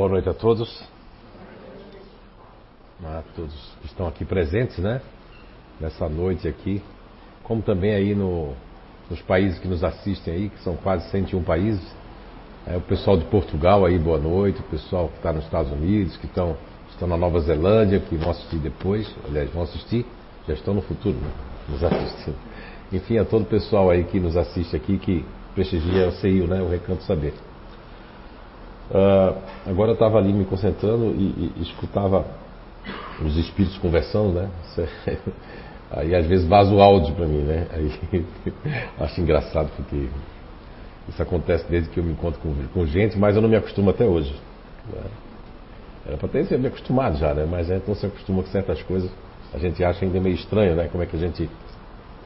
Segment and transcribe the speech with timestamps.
[0.00, 0.82] Boa noite a todos.
[3.04, 3.52] A todos
[3.82, 5.02] que estão aqui presentes, né?
[5.78, 6.82] Nessa noite aqui.
[7.44, 8.54] Como também aí no,
[9.10, 11.86] nos países que nos assistem aí, que são quase 101 países.
[12.66, 14.58] É, o pessoal de Portugal aí, boa noite.
[14.60, 16.56] O pessoal que está nos Estados Unidos, que estão,
[16.88, 19.06] estão na Nova Zelândia, que vão assistir depois.
[19.28, 20.06] Aliás, vão assistir,
[20.48, 21.30] já estão no futuro, né?
[21.68, 22.38] Nos assistindo.
[22.90, 26.62] Enfim, a todo o pessoal aí que nos assiste aqui, que prestigia o CIO, né?
[26.62, 27.34] O Recanto Saber.
[28.90, 29.36] Uh,
[29.66, 32.26] agora eu estava ali me concentrando e, e, escutava
[33.24, 34.50] os espíritos conversando, né?
[35.92, 37.66] Aí às vezes vaza o áudio para mim, né?
[37.72, 38.24] Aí
[38.98, 40.08] acho engraçado porque
[41.08, 43.90] isso acontece desde que eu me encontro com, com gente, mas eu não me acostumo
[43.90, 44.34] até hoje.
[44.92, 45.02] Né?
[46.06, 47.46] Era para ter me acostumado já, né?
[47.48, 49.10] Mas a gente não se acostuma com certas coisas.
[49.54, 50.88] A gente acha ainda meio estranho, né?
[50.90, 51.48] Como é que a gente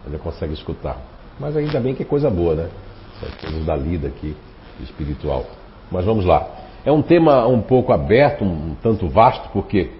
[0.06, 0.98] ainda consegue escutar.
[1.38, 2.70] Mas ainda bem que é coisa boa, né?
[3.16, 4.34] Essas coisas da lida aqui,
[4.80, 5.46] espiritual.
[5.91, 6.48] Mas vamos lá.
[6.84, 9.91] É um tema um pouco aberto, um tanto vasto, porque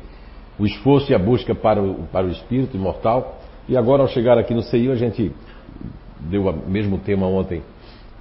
[0.59, 3.39] o esforço e a busca para o, para o espírito imortal.
[3.69, 5.33] E agora, ao chegar aqui no CEIU, a gente
[6.21, 7.63] deu o mesmo tema ontem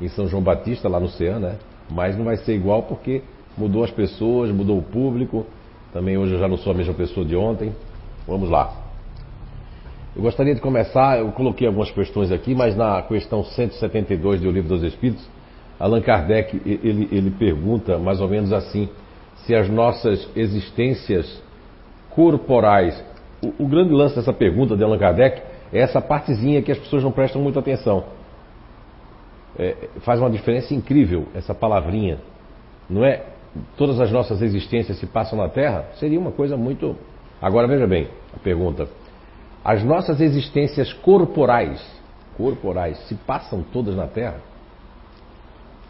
[0.02, 1.56] em São João Batista, lá no CEAN, né?
[1.90, 3.22] Mas não vai ser igual porque
[3.58, 5.46] mudou as pessoas, mudou o público.
[5.92, 7.74] Também hoje eu já não sou a mesma pessoa de ontem.
[8.28, 8.74] Vamos lá.
[10.16, 14.70] Eu gostaria de começar, eu coloquei algumas questões aqui, mas na questão 172 do Livro
[14.70, 15.28] dos Espíritos,
[15.84, 18.88] Allan Kardec ele, ele pergunta mais ou menos assim:
[19.36, 21.44] se as nossas existências
[22.12, 23.04] corporais.
[23.42, 25.42] O, o, grande lance dessa pergunta de Allan Kardec
[25.74, 28.06] é essa partezinha que as pessoas não prestam muita atenção.
[29.60, 32.20] É, faz uma diferença incrível essa palavrinha.
[32.90, 33.22] Não é?
[33.76, 35.88] Todas as nossas existências se passam na Terra?
[35.96, 36.96] Seria uma coisa muito.
[37.42, 38.88] Agora veja bem a pergunta.
[39.66, 41.86] As nossas existências corporais,
[42.38, 44.53] corporais, se passam todas na Terra?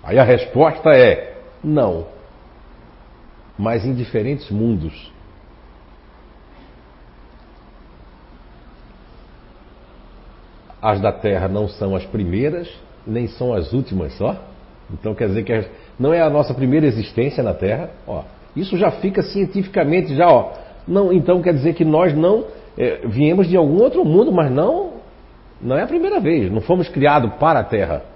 [0.03, 2.05] Aí a resposta é não.
[3.57, 5.11] Mas em diferentes mundos.
[10.81, 12.69] As da Terra não são as primeiras,
[13.07, 14.35] nem são as últimas só.
[14.91, 17.91] Então quer dizer que não é a nossa primeira existência na Terra.
[18.05, 18.23] Ó,
[18.55, 20.51] isso já fica cientificamente já, ó.
[20.85, 22.45] Não, então quer dizer que nós não
[22.77, 24.95] é, viemos de algum outro mundo, mas não,
[25.61, 26.51] não é a primeira vez.
[26.51, 28.12] Não fomos criados para a Terra.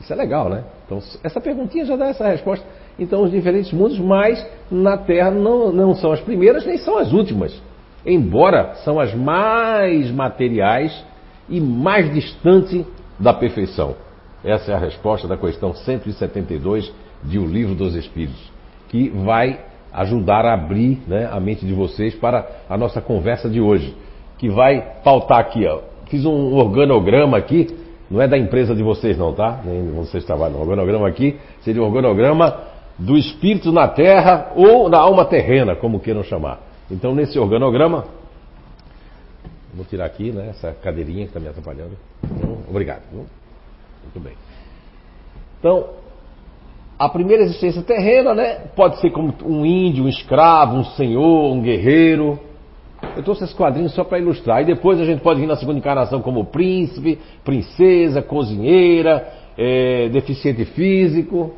[0.00, 0.64] Isso é legal, né?
[0.84, 2.64] Então, essa perguntinha já dá essa resposta.
[2.98, 7.12] Então, os diferentes mundos, mas na Terra não, não são as primeiras nem são as
[7.12, 7.60] últimas.
[8.04, 11.04] Embora são as mais materiais
[11.48, 12.84] e mais distantes
[13.18, 13.96] da perfeição.
[14.44, 18.52] Essa é a resposta da questão 172 de O Livro dos Espíritos,
[18.88, 19.58] que vai
[19.92, 23.96] ajudar a abrir né, a mente de vocês para a nossa conversa de hoje,
[24.36, 25.66] que vai pautar aqui.
[25.66, 25.80] Ó.
[26.06, 29.60] Fiz um organograma aqui não é da empresa de vocês não, tá?
[29.64, 30.58] Nem vocês trabalham.
[30.58, 36.00] O organograma aqui seria o organograma do espírito na terra ou na alma terrena, como
[36.00, 36.60] queiram chamar.
[36.90, 38.04] Então, nesse organograma,
[39.74, 41.96] vou tirar aqui, né, essa cadeirinha que está me atrapalhando.
[42.22, 43.02] Então, obrigado.
[43.12, 44.34] Muito bem.
[45.58, 45.88] Então,
[46.98, 51.62] a primeira existência terrena, né, pode ser como um índio, um escravo, um senhor, um
[51.62, 52.38] guerreiro,
[53.16, 54.62] eu trouxe esse quadrinho só para ilustrar.
[54.62, 59.26] E depois a gente pode vir na segunda encarnação como príncipe, princesa, cozinheira,
[59.56, 61.52] é, deficiente físico,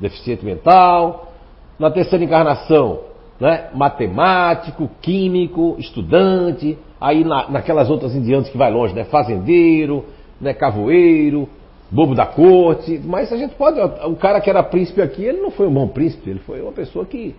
[0.00, 1.32] deficiente mental.
[1.78, 3.00] Na terceira encarnação,
[3.40, 6.78] né, matemático, químico, estudante.
[7.00, 10.04] Aí na, naquelas outras indianas que vai longe, né, fazendeiro,
[10.40, 11.48] né, cavoeiro,
[11.90, 13.00] bobo da corte.
[13.04, 13.80] Mas a gente pode.
[13.80, 16.72] O cara que era príncipe aqui, ele não foi um bom príncipe, ele foi uma
[16.72, 17.34] pessoa que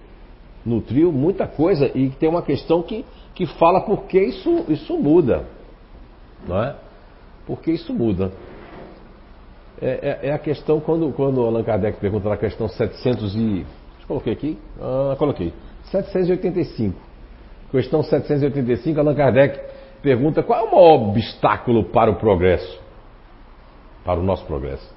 [0.65, 5.45] nutriu muita coisa e tem uma questão que, que fala por que isso, isso muda.
[6.47, 6.75] Não é?
[7.45, 8.31] Por que isso muda?
[9.81, 13.65] É, é, é, a questão quando, quando Allan Kardec pergunta na questão 700 e.
[14.07, 14.57] Coloquei aqui?
[14.79, 15.53] Ah, coloquei.
[15.85, 16.97] 785.
[17.71, 19.59] Questão 785, Allan Kardec
[20.01, 22.81] pergunta qual é o maior obstáculo para o progresso?
[24.05, 24.93] Para o nosso progresso?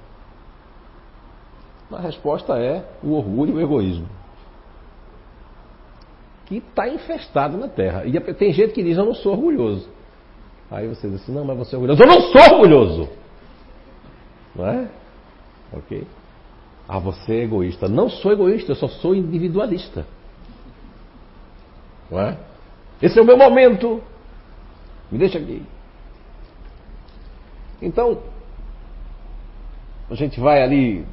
[1.91, 4.07] A resposta é o orgulho e o egoísmo
[6.47, 8.05] que está infestado na terra.
[8.05, 9.89] E tem gente que diz, eu não sou orgulhoso.
[10.71, 12.01] Aí você diz assim, não, mas você é orgulhoso.
[12.01, 13.09] Eu não sou orgulhoso!
[14.55, 14.89] Não é?
[15.73, 16.07] Ok?
[16.87, 17.87] Ah, você é egoísta.
[17.89, 20.05] Não sou egoísta, eu só sou individualista.
[22.09, 22.37] Não é?
[23.01, 24.01] Esse é o meu momento.
[25.11, 25.61] Me deixa aqui.
[27.81, 28.21] Então,
[30.09, 31.05] a gente vai ali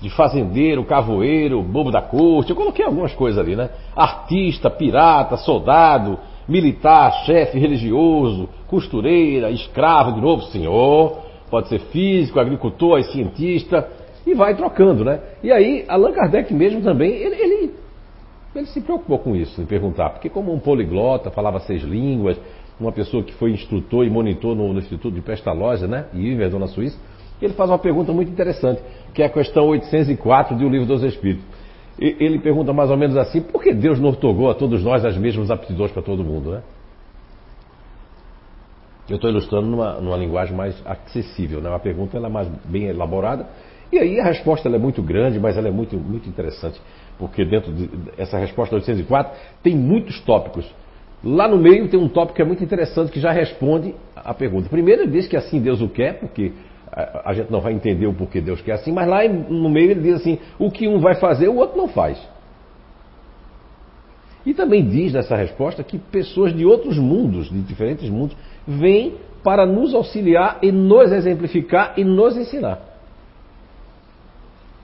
[0.00, 2.50] de fazendeiro, cavoeiro, bobo da corte.
[2.50, 3.70] Eu coloquei algumas coisas ali, né?
[3.94, 11.18] Artista, pirata, soldado, militar, chefe religioso, costureira, escravo, de novo, senhor.
[11.50, 13.88] Pode ser físico, agricultor, cientista.
[14.26, 15.20] E vai trocando, né?
[15.42, 17.74] E aí, Allan Kardec mesmo também, ele, ele,
[18.54, 22.36] ele se preocupou com isso, em perguntar, porque como um poliglota, falava seis línguas,
[22.78, 26.06] uma pessoa que foi instrutor e monitor no, no Instituto de Pestalozzi, né?
[26.12, 26.98] E Iverdon na Suíça,
[27.40, 28.80] ele faz uma pergunta muito interessante,
[29.12, 31.44] que é a questão 804 do Livro dos Espíritos.
[31.98, 35.16] Ele pergunta mais ou menos assim: por que Deus não otorgou a todos nós as
[35.16, 36.62] mesmas aptidões para todo mundo, né?
[39.08, 41.78] Eu estou ilustrando numa, numa, linguagem mais acessível, né?
[41.78, 43.46] Pergunta ela é mais bem elaborada
[43.90, 46.80] e aí a resposta é muito grande, mas ela é muito, muito interessante,
[47.18, 49.32] porque dentro dessa resposta 804
[49.62, 50.66] tem muitos tópicos.
[51.24, 54.68] Lá no meio tem um tópico que é muito interessante que já responde a pergunta.
[54.68, 56.52] Primeiro ele diz que assim Deus o quer, porque
[56.92, 60.00] a, gente não vai entender o porquê Deus quer assim, mas lá no meio ele
[60.00, 62.18] diz assim: o que um vai fazer, o outro não faz.
[64.44, 68.36] E também diz nessa resposta que pessoas de outros mundos, de diferentes mundos,
[68.66, 72.80] vêm para nos auxiliar e nos exemplificar e nos ensinar.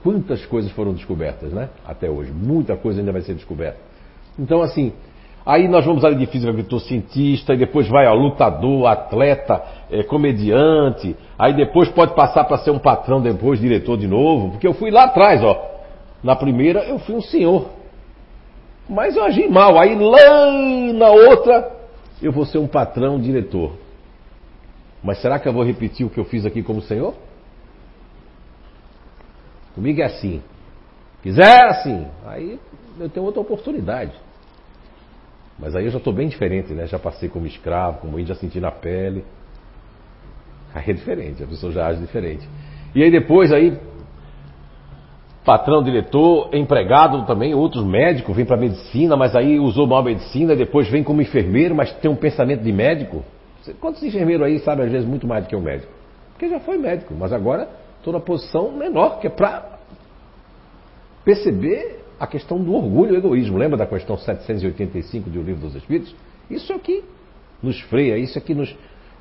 [0.03, 1.69] Quantas coisas foram descobertas, né?
[1.85, 2.29] Até hoje.
[2.31, 3.79] Muita coisa ainda vai ser descoberta.
[4.37, 4.91] Então, assim,
[5.45, 9.61] Aí nós vamos ali de físico agricultor cientista, e depois vai ao lutador, atleta,
[9.91, 14.65] é, comediante, aí depois pode passar para ser um patrão, depois diretor de novo, porque
[14.65, 15.73] eu fui lá atrás, ó.
[16.23, 17.67] Na primeira eu fui um senhor.
[18.89, 19.77] Mas eu agi mal.
[19.77, 20.51] Aí lá
[20.93, 21.71] na outra
[22.21, 23.73] eu vou ser um patrão, diretor.
[25.03, 27.13] Mas será que eu vou repetir o que eu fiz aqui como senhor?
[29.75, 30.41] Comigo é assim.
[31.21, 32.59] Quiser assim, aí
[32.99, 34.11] eu tenho outra oportunidade.
[35.57, 36.87] Mas aí eu já estou bem diferente, né?
[36.87, 39.23] Já passei como escravo, como índio, já senti na pele.
[40.73, 42.47] Aí é diferente, a pessoa já age diferente.
[42.95, 43.77] E aí depois aí,
[45.45, 50.55] patrão, diretor, empregado também, outros médicos, vem para medicina, mas aí usou mal a medicina,
[50.55, 53.23] depois vem como enfermeiro, mas tem um pensamento de médico.
[53.79, 55.91] Quantos enfermeiros aí sabem às vezes muito mais do que o um médico?
[56.31, 59.79] Porque já foi médico, mas agora estou na posição menor, que é para
[61.23, 63.57] perceber a questão do orgulho e egoísmo.
[63.57, 66.15] Lembra da questão 785 do Livro dos Espíritos?
[66.49, 67.03] Isso aqui
[67.61, 68.73] nos freia, isso aqui nos.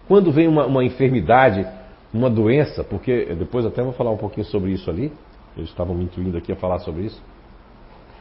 [0.07, 1.67] Quando vem uma, uma enfermidade,
[2.15, 5.13] uma doença, porque depois até vou falar um pouquinho sobre isso ali,
[5.57, 7.21] eles estavam me intuindo aqui a falar sobre isso.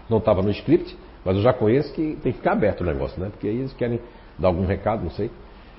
[0.10, 3.22] Não estava no script, mas eu já conheço que tem que ficar aberto o negócio,
[3.22, 3.30] né?
[3.30, 4.00] Porque aí eles querem
[4.39, 5.30] dar algum recado, não sei.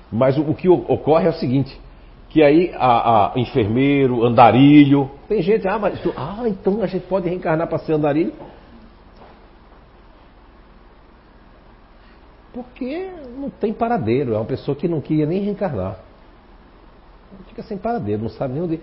[0.09, 1.77] Mas o, o que ocorre é o seguinte:
[2.29, 7.27] que aí a, a, enfermeiro, andarilho, tem gente, ah, mas ah, então a gente pode
[7.27, 8.31] reencarnar para ser andarilho?
[12.53, 15.97] Porque não tem paradeiro, é uma pessoa que não queria nem reencarnar.
[17.47, 18.79] Fica sem paradeiro, não sabe nem onde.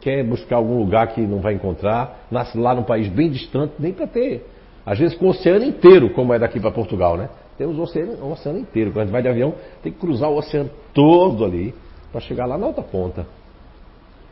[0.00, 3.92] Quer buscar algum lugar que não vai encontrar, nasce lá num país bem distante, nem
[3.92, 4.46] para ter.
[4.86, 7.28] Às vezes com o oceano inteiro, como é daqui para Portugal, né?
[7.58, 8.92] Temos o oceano, o oceano inteiro.
[8.92, 11.74] Quando a gente vai de avião, tem que cruzar o oceano todo ali
[12.12, 13.26] para chegar lá na outra ponta.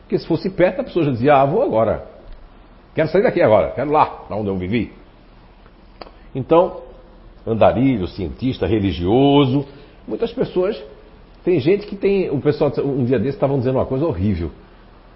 [0.01, 2.07] Porque se fosse perto, a pessoa já dizia, ah, vou agora.
[2.95, 4.93] Quero sair daqui agora, quero lá, lá onde eu vivi.
[6.33, 6.81] Então,
[7.47, 9.65] andarilho, cientista, religioso.
[10.07, 10.81] Muitas pessoas.
[11.43, 12.29] Tem gente que tem.
[12.29, 14.51] O pessoal, um dia desses, estavam dizendo uma coisa horrível.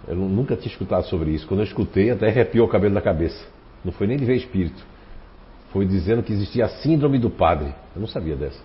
[0.07, 1.47] Eu nunca tinha escutado sobre isso.
[1.47, 3.45] Quando eu escutei, até arrepiou o cabelo da cabeça.
[3.83, 4.83] Não foi nem de ver espírito.
[5.71, 7.73] Foi dizendo que existia a síndrome do padre.
[7.95, 8.59] Eu não sabia dessa.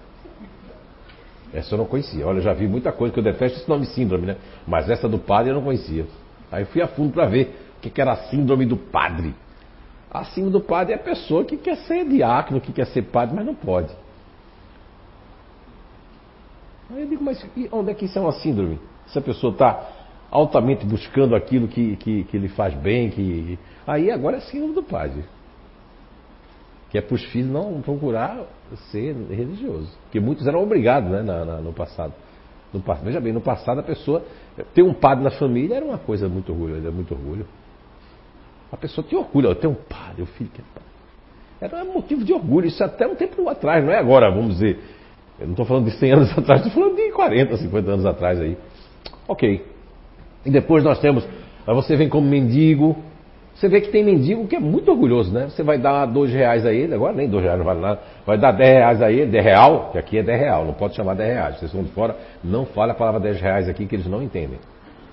[1.52, 2.26] Essa eu não conhecia.
[2.26, 4.36] Olha, eu já vi muita coisa que eu detesto esse nome síndrome, né?
[4.66, 6.06] Mas essa do padre eu não conhecia.
[6.50, 9.34] Aí fui a fundo para ver o que era a síndrome do padre.
[10.10, 13.44] Acima do padre é a pessoa que quer ser diácono, que quer ser padre, mas
[13.44, 13.92] não pode.
[16.90, 18.78] Aí eu digo, mas onde é que isso é uma síndrome?
[19.08, 19.88] Se a pessoa está
[20.30, 23.58] altamente buscando aquilo que, que, que lhe faz bem, que.
[23.86, 25.24] Aí agora é síndrome do padre.
[26.90, 28.44] Que é para os filhos não procurar
[28.90, 29.90] ser religioso.
[30.04, 32.12] Porque muitos eram obrigados né, na, na, no passado.
[32.72, 34.24] No, veja bem, no passado a pessoa.
[34.72, 37.46] Ter um padre na família era uma coisa muito orgulho, era muito orgulho.
[38.76, 40.86] A pessoa tinha orgulho, eu tenho um padre, o filho que é padre.
[41.58, 44.78] Era um motivo de orgulho, isso até um tempo atrás, não é agora, vamos dizer.
[45.40, 48.38] Eu não estou falando de 100 anos atrás, estou falando de 40, 50 anos atrás
[48.38, 48.56] aí.
[49.26, 49.64] Ok.
[50.44, 51.26] E depois nós temos,
[51.66, 52.94] aí você vem como mendigo,
[53.54, 55.48] você vê que tem mendigo que é muito orgulhoso, né?
[55.48, 58.36] Você vai dar dois reais a ele, agora nem dois reais não vale nada, vai
[58.36, 61.14] dar 10 reais a ele, 10 real, que aqui é 10 real, não pode chamar
[61.14, 61.58] 10 reais.
[61.58, 62.14] Vocês estão de fora,
[62.44, 64.58] não fale a palavra 10 reais aqui que eles não entendem.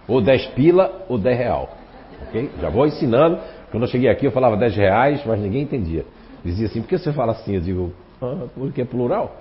[0.05, 1.82] Ou 10 pila ou 10 real.
[2.27, 2.49] Ok?
[2.61, 3.39] Já vou ensinando.
[3.71, 6.05] Quando eu cheguei aqui eu falava 10 reais, mas ninguém entendia.
[6.43, 7.55] Dizia assim, por que você fala assim?
[7.55, 9.35] Eu digo, ah, porque é plural.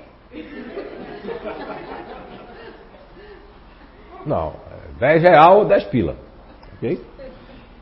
[4.25, 4.53] Não,
[4.99, 6.17] 10 real ou 10 pila.
[6.77, 7.01] Ok?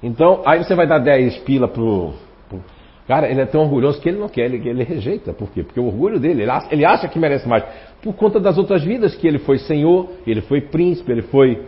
[0.02, 2.14] Então, aí você vai dar 10 pila pro,
[2.48, 2.62] pro.
[3.06, 5.32] Cara, ele é tão orgulhoso que ele não quer, ele, ele rejeita.
[5.32, 5.62] Por quê?
[5.62, 7.64] Porque o orgulho dele, ele acha, ele acha que merece mais.
[8.02, 11.62] Por conta das outras vidas que ele foi senhor, ele foi príncipe, ele foi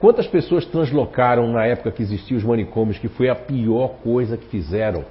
[0.00, 4.46] Quantas pessoas translocaram na época que existiam os manicômios, que foi a pior coisa que
[4.46, 5.04] fizeram?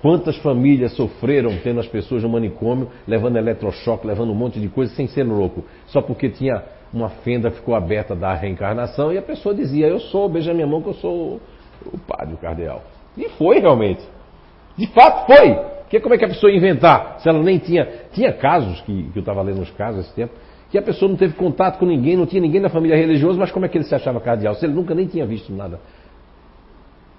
[0.00, 4.94] Quantas famílias sofreram tendo as pessoas no manicômio, levando eletrochoque, levando um monte de coisa
[4.94, 9.54] sem ser louco, só porque tinha uma fenda ficou aberta da reencarnação e a pessoa
[9.54, 11.40] dizia: Eu sou, beija minha mão que eu sou
[11.86, 12.82] o padre, o cardeal.
[13.16, 14.02] E foi realmente.
[14.76, 15.54] De fato foi.
[15.82, 17.20] Porque como é que a pessoa ia inventar?
[17.20, 17.86] Se ela nem tinha.
[18.12, 20.32] Tinha casos, que, que eu estava lendo os casos esse tempo,
[20.74, 23.52] que a pessoa não teve contato com ninguém, não tinha ninguém da família religiosa, mas
[23.52, 24.56] como é que ele se achava cardeal?
[24.56, 25.78] Se ele nunca nem tinha visto nada.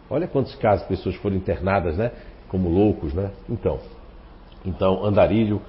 [0.10, 2.12] Olha quantos casos pessoas foram internadas, né?
[2.50, 3.32] como loucos, né?
[3.50, 3.80] Então,
[4.66, 5.62] então andarilho,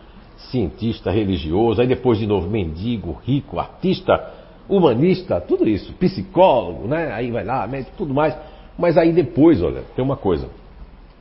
[0.50, 4.32] cientista, religioso, aí depois de novo mendigo, rico, artista,
[4.68, 7.12] humanista, tudo isso, psicólogo, né?
[7.12, 8.36] Aí vai lá, médico, tudo mais.
[8.76, 10.48] Mas aí depois, olha, tem uma coisa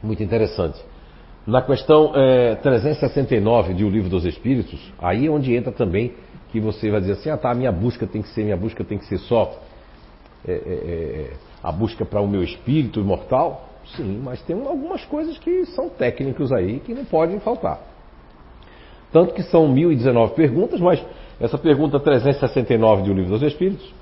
[0.02, 0.84] muito interessante.
[1.48, 6.14] Na questão é, 369 de O Livro dos Espíritos, aí é onde entra também
[6.52, 8.98] que você vai dizer assim, ah tá, minha busca tem que ser, minha busca tem
[8.98, 9.54] que ser só
[10.48, 13.70] é, é, a busca para o meu espírito imortal.
[13.96, 17.80] Sim, mas tem algumas coisas que são técnicos aí que não podem faltar.
[19.12, 21.06] Tanto que são 1019 perguntas, mas
[21.40, 23.94] essa pergunta 369 do Livro dos Espíritos,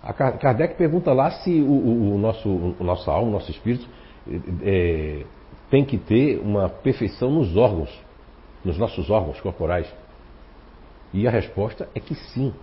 [0.00, 3.88] a Kardec pergunta lá se o, o, o nosso, o nosso alma, o nosso espírito,
[4.62, 5.24] é,
[5.74, 7.90] tem que ter uma perfeição nos órgãos,
[8.64, 9.92] nos nossos órgãos corporais.
[11.12, 12.54] E a resposta é que sim.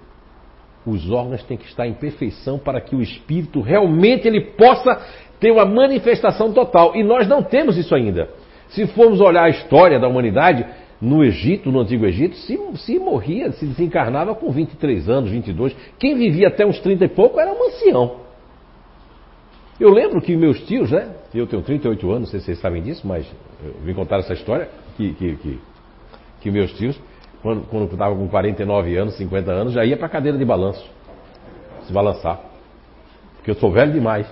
[0.87, 4.97] Os órgãos têm que estar em perfeição para que o espírito realmente ele possa
[5.41, 6.95] ter uma manifestação total.
[6.95, 8.29] E nós não temos isso ainda.
[8.69, 10.65] Se formos olhar a história da humanidade,
[11.01, 15.75] no Egito, no Antigo Egito, se, se morria, se desencarnava com 23 anos, 22.
[15.99, 18.20] Quem vivia até uns 30 e pouco era um ancião.
[19.81, 21.11] Eu lembro que meus tios, né?
[21.33, 23.25] Eu tenho 38 anos, não sei se vocês sabem disso, mas
[23.65, 25.59] eu vim contar essa história, que, que, que,
[26.39, 27.01] que meus tios,
[27.41, 30.87] quando, quando estava com 49 anos, 50 anos, já ia para a cadeira de balanço.
[31.87, 32.39] Se balançar.
[33.37, 34.31] Porque eu sou velho demais.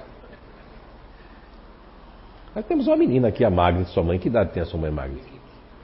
[2.56, 4.20] Nós temos uma menina aqui, a Magni, sua mãe.
[4.20, 5.20] Que idade tem a sua mãe, Magni?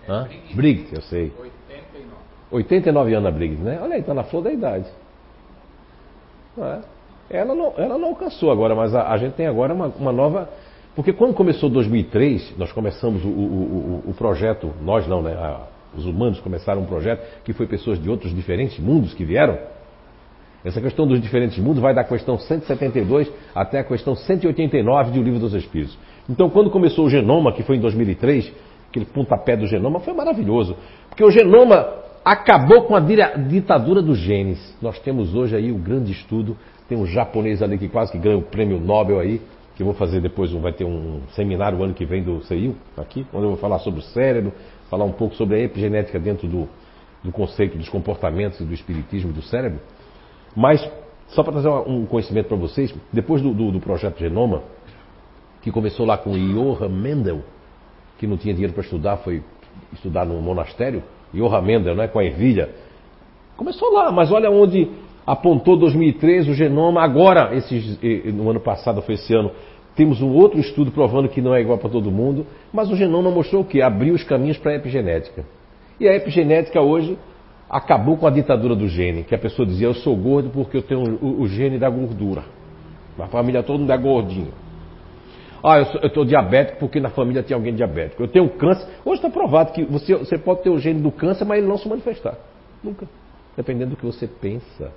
[0.08, 0.30] Hã?
[0.54, 1.34] Briggs, eu sei.
[1.40, 2.16] 89.
[2.52, 3.80] 89 anos a Briggs, né?
[3.82, 4.86] Olha aí, está na flor da idade.
[6.56, 6.95] É.
[7.30, 10.50] Ela, não, ela não alcançou agora, mas a, a gente tem agora uma, uma, nova.
[10.96, 15.34] Porque quando começou 2003, nós começamos o, o, o, o projeto, nós não, né?
[15.34, 15.62] A,
[15.98, 19.58] os humanos começaram um projeto que foi pessoas de outros diferentes mundos que vieram.
[20.64, 25.40] Essa questão dos diferentes mundos vai da questão 172 até a questão 189 do Livro
[25.40, 25.98] dos Espíritos.
[26.28, 28.52] Então, quando começou o genoma, que foi em 2003,
[28.90, 30.76] aquele pontapé do genoma, foi maravilhoso.
[31.08, 31.88] Porque o genoma
[32.24, 34.76] acabou com a ditadura dos genes.
[34.82, 36.58] Nós temos hoje aí o grande estudo.
[36.88, 39.42] Tem um japonês ali que quase que ganha o prêmio Nobel aí,
[39.76, 42.76] que eu vou fazer depois, vai ter um seminário o ano que vem do CEIU,
[42.96, 44.54] aqui, onde eu vou falar sobre o cérebro,
[44.90, 46.70] falar um pouco sobre a epigenética dentro do,
[47.24, 49.80] do conceito dos comportamentos e do espiritismo do cérebro.
[50.56, 50.88] Mas,
[51.28, 54.64] só para trazer um conhecimento para vocês, depois do, do, do projeto Genoma,
[55.62, 57.42] que começou lá com Johann Mendel,
[58.18, 59.44] que não tinha dinheiro para estudar, foi
[59.92, 62.70] estudar no monastério, Johann Mendel, né, com a ervilha.
[63.58, 64.90] Começou lá, mas olha onde
[65.26, 67.02] apontou 2013 o genoma.
[67.02, 68.00] Agora, esses,
[68.34, 69.52] no ano passado, foi esse ano,
[69.96, 73.32] temos um outro estudo provando que não é igual para todo mundo, mas o genoma
[73.32, 73.82] mostrou o quê?
[73.82, 75.46] Abriu os caminhos para a epigenética.
[76.00, 77.18] E a epigenética hoje
[77.70, 80.82] acabou com a ditadura do gene, que a pessoa dizia, eu sou gordo porque eu
[80.82, 82.44] tenho o, o gene da gordura.
[83.18, 84.52] A família toda não é gordinho.
[85.64, 88.22] Ah, eu estou diabético porque na família tem alguém diabético.
[88.22, 88.88] Eu tenho câncer.
[89.04, 91.78] Hoje está provado que você, você pode ter o gene do câncer, mas ele não
[91.78, 92.38] se manifestar.
[92.84, 93.08] Nunca.
[93.56, 94.92] Dependendo do que você pensa.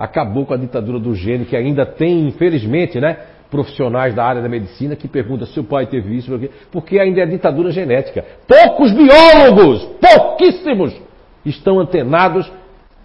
[0.00, 3.18] Acabou com a ditadura do gene, que ainda tem, infelizmente, né?
[3.50, 6.32] Profissionais da área da medicina que perguntam se o pai teve isso,
[6.72, 8.24] porque ainda é ditadura genética.
[8.48, 10.98] Poucos biólogos, pouquíssimos,
[11.44, 12.50] estão antenados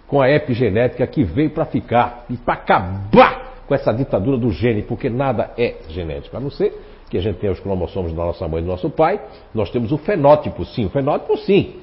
[0.06, 4.80] com a epigenética que veio para ficar e para acabar com essa ditadura do gene,
[4.80, 6.72] porque nada é genético, a não ser
[7.10, 9.20] que a gente tenha os cromossomos da nossa mãe e do nosso pai,
[9.54, 11.74] nós temos o fenótipo, sim, o fenótipo sim.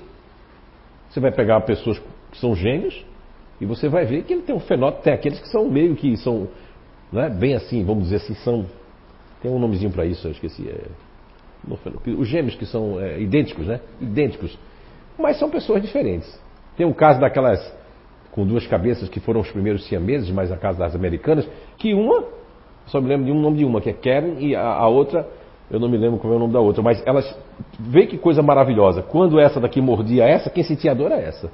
[1.10, 2.00] Você vai pegar pessoas
[2.32, 3.06] que são gênios
[3.62, 6.16] e você vai ver que ele tem um fenótipo, tem aqueles que são meio que
[6.18, 6.48] são,
[7.12, 8.66] né, bem assim, vamos dizer assim, são.
[9.42, 10.68] Tem um nomezinho para isso, eu esqueci.
[10.68, 10.88] É,
[12.18, 13.80] os gêmeos que são é, idênticos, né?
[14.02, 14.58] Idênticos.
[15.18, 16.40] Mas são pessoas diferentes.
[16.76, 17.60] Tem um caso daquelas
[18.32, 22.24] com duas cabeças que foram os primeiros siameses, mas a casa das americanas, que uma,
[22.88, 25.28] só me lembro de um nome de uma, que é Karen, e a, a outra,
[25.70, 27.38] eu não me lembro qual é o nome da outra, mas elas,
[27.80, 31.52] vê que coisa maravilhosa, quando essa daqui mordia essa, quem sentia a dor era essa.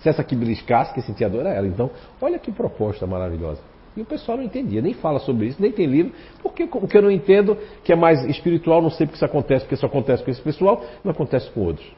[0.00, 1.66] Se essa aqui beliscasse, quem sentia dor era ela.
[1.66, 3.60] Então, olha que proposta maravilhosa.
[3.96, 6.12] E o pessoal não entendia, nem fala sobre isso, nem tem livro,
[6.42, 9.64] porque o que eu não entendo, que é mais espiritual, não sei porque isso acontece,
[9.64, 11.90] porque isso acontece com esse pessoal, não acontece com outros.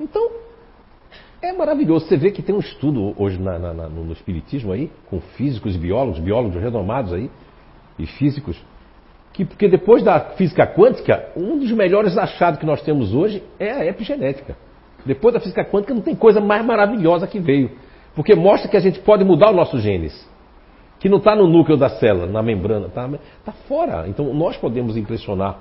[0.00, 0.30] Então,
[1.40, 2.06] É maravilhoso.
[2.06, 5.78] Você vê que tem um estudo hoje na, na, no Espiritismo aí, com físicos e
[5.78, 7.30] biólogos, biólogos renomados aí,
[7.98, 8.60] e físicos,
[9.38, 13.70] que porque depois da física quântica, um dos melhores achados que nós temos hoje é
[13.70, 14.56] a epigenética.
[15.06, 17.70] Depois da física quântica não tem coisa mais maravilhosa que veio.
[18.16, 20.28] Porque mostra que a gente pode mudar os nossos genes.
[20.98, 23.08] Que não está no núcleo da célula, na membrana, está
[23.44, 24.08] tá fora.
[24.08, 25.56] Então nós podemos impressionar.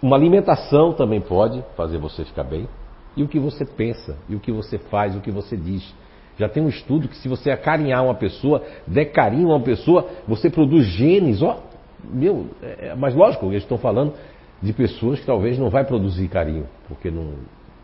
[0.00, 2.66] Uma alimentação também pode fazer você ficar bem.
[3.14, 5.94] E o que você pensa, e o que você faz, o que você diz.
[6.38, 10.06] Já tem um estudo que se você acarinhar uma pessoa, der carinho a uma pessoa,
[10.26, 11.65] você produz genes, ó,
[12.04, 14.14] meu, é, é mas lógico, eles estão falando
[14.62, 17.34] de pessoas que talvez não vai produzir carinho, porque não,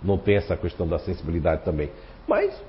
[0.02, 1.90] não tem essa questão da sensibilidade também.
[2.26, 2.62] Mas,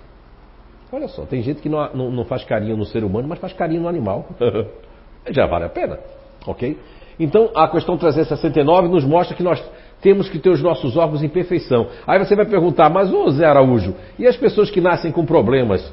[0.91, 3.53] olha só, tem gente que não, não, não faz carinho no ser humano, mas faz
[3.53, 4.27] carinho no animal.
[5.31, 5.99] Já vale a pena,
[6.45, 6.77] ok?
[7.19, 9.63] Então, a questão 369 nos mostra que nós
[10.01, 11.87] temos que ter os nossos órgãos em perfeição.
[12.05, 15.91] Aí você vai perguntar, mas ô Zé Araújo, e as pessoas que nascem com problemas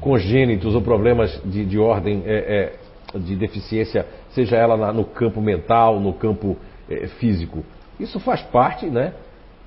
[0.00, 2.72] congênitos ou problemas de, de ordem é, é,
[3.14, 6.56] de deficiência, seja ela na, no campo mental, no campo
[6.88, 7.64] é, físico?
[7.98, 9.12] Isso faz parte, né?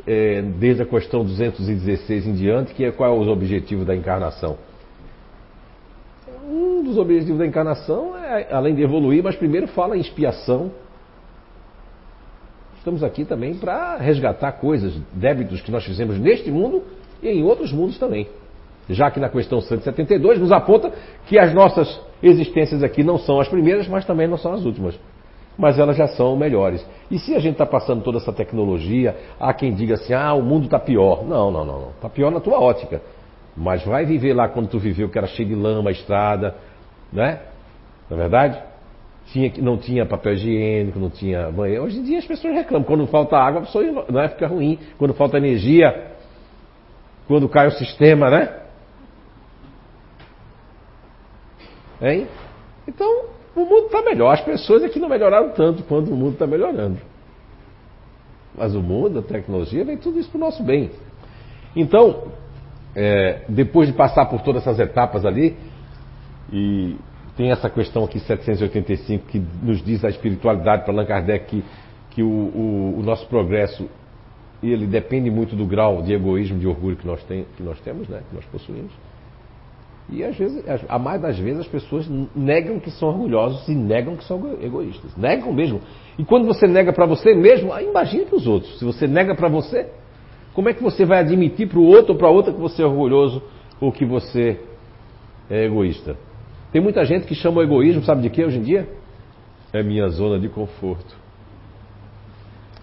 [0.06, 4.58] é, desde a questão 216 em diante, que é qual é os objetivos da encarnação.
[6.46, 10.72] Um dos objetivos da encarnação é, além de evoluir, mas primeiro fala em expiação.
[12.78, 16.84] Estamos aqui também para resgatar coisas, débitos que nós fizemos neste mundo
[17.22, 18.28] e em outros mundos também.
[18.90, 20.92] Já que na questão 172 nos aponta
[21.26, 24.98] que as nossas existências aqui não são as primeiras, mas também não são as últimas
[25.58, 26.86] mas elas já são melhores.
[27.12, 30.42] E se a gente está passando toda essa tecnologia, há quem diga assim, ah, o
[30.42, 31.24] mundo está pior.
[31.24, 31.90] Não, não, não, não.
[31.90, 33.02] Está pior na tua ótica.
[33.56, 36.56] Mas vai viver lá quando tu viveu, que era cheio de lama, estrada,
[37.12, 37.40] né?
[38.10, 38.60] Não é verdade?
[39.28, 41.84] Tinha, não tinha papel higiênico, não tinha banheiro.
[41.84, 42.86] Hoje em dia as pessoas reclamam.
[42.86, 44.80] Quando falta água, a pessoa não é, fica ruim.
[44.98, 46.14] Quando falta energia,
[47.28, 48.63] quando cai o sistema, né?
[52.04, 52.28] Hein?
[52.88, 54.34] Então, o mundo está melhor.
[54.34, 57.00] As pessoas é que não melhoraram tanto quanto o mundo está melhorando.
[58.56, 60.92] Mas o mundo, a tecnologia, vem tudo isso para o nosso bem.
[61.76, 62.28] Então,
[62.96, 65.56] é, depois de passar por todas essas etapas ali,
[66.52, 66.98] e
[67.36, 71.64] tem essa questão aqui 785 que nos diz a espiritualidade para Allan Kardec que,
[72.12, 73.90] que o, o, o, nosso progresso
[74.62, 78.08] ele depende muito do grau de egoísmo, de orgulho que nós, tem, que nós temos,
[78.08, 78.92] né, que nós possuímos.
[80.10, 84.16] E às vezes, a mais das vezes as pessoas negam que são orgulhosos e negam
[84.16, 85.16] que são egoístas.
[85.16, 85.80] Negam mesmo.
[86.18, 88.78] E quando você nega para você mesmo, imagine para os outros.
[88.80, 89.88] Se você nega para você,
[90.54, 92.86] como é que você vai admitir para o outro ou para outra que você é
[92.86, 93.42] orgulhoso
[93.80, 94.60] ou que você
[95.50, 96.18] é egoísta?
[96.72, 98.90] Tem muita gente que chama o egoísmo, sabe de quê hoje em dia?
[99.72, 101.16] É minha zona de conforto.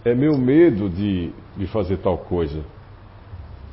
[0.04, 2.64] É meu medo de, de fazer tal coisa.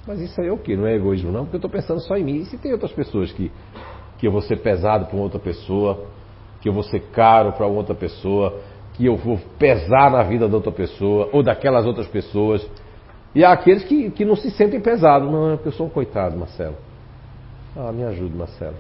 [0.08, 0.78] Mas isso aí é o quê?
[0.78, 1.43] Não é egoísmo, não?
[1.43, 2.38] Porque eu estou pensando só em mim.
[2.38, 3.52] E se tem outras pessoas que,
[4.17, 6.06] que eu vou ser pesado para outra pessoa,
[6.62, 8.58] que eu vou ser caro para outra pessoa,
[8.93, 12.65] que eu vou pesar na vida da outra pessoa, ou daquelas outras pessoas.
[13.36, 15.30] E há aqueles que, que não se sentem pesados.
[15.30, 16.78] Não, é porque eu sou um coitado, Marcelo.
[17.76, 18.78] Ah, me ajude, Marcelo.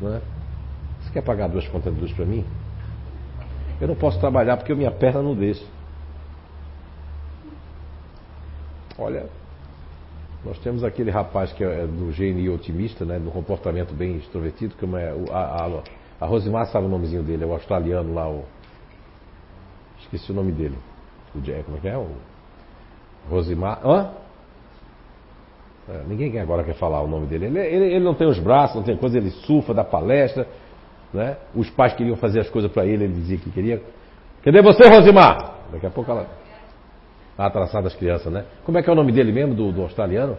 [0.00, 0.20] Não é?
[1.00, 2.44] Você quer pagar duas contas de luz para mim?
[3.80, 5.64] Eu não posso trabalhar porque minha perna não deixa.
[8.98, 9.26] Olha,
[10.46, 14.96] nós temos aquele rapaz que é do GNI otimista, né, do comportamento bem extrovertido, como
[14.96, 15.82] é a, a,
[16.20, 18.44] a Rosimar sabe o nomezinho dele, é o australiano lá, o.
[20.02, 20.76] Esqueci o nome dele.
[21.34, 21.98] O Jack, como é que é?
[21.98, 22.06] O
[23.28, 23.80] Rosimar.
[23.84, 24.12] Hã?
[25.88, 27.46] É, ninguém agora quer falar o nome dele.
[27.46, 30.46] Ele, ele, ele, não tem os braços, não tem coisa, ele surfa, dá palestra.
[31.12, 31.36] Né?
[31.56, 33.82] Os pais queriam fazer as coisas para ele, ele dizia que queria.
[34.44, 35.56] Cadê você, Rosimar?
[35.72, 36.45] Daqui a pouco ela.
[37.36, 38.44] A atração das crianças, né?
[38.64, 40.38] Como é que é o nome dele mesmo, do, do australiano?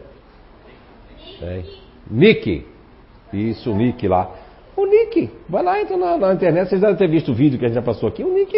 [1.41, 1.61] É.
[2.09, 2.65] Nick.
[3.31, 4.31] Isso, o Nick lá.
[4.75, 7.65] O Nick, vai lá, entra na, na, internet, vocês devem ter visto o vídeo que
[7.65, 8.23] a gente já passou aqui.
[8.23, 8.53] O Nick,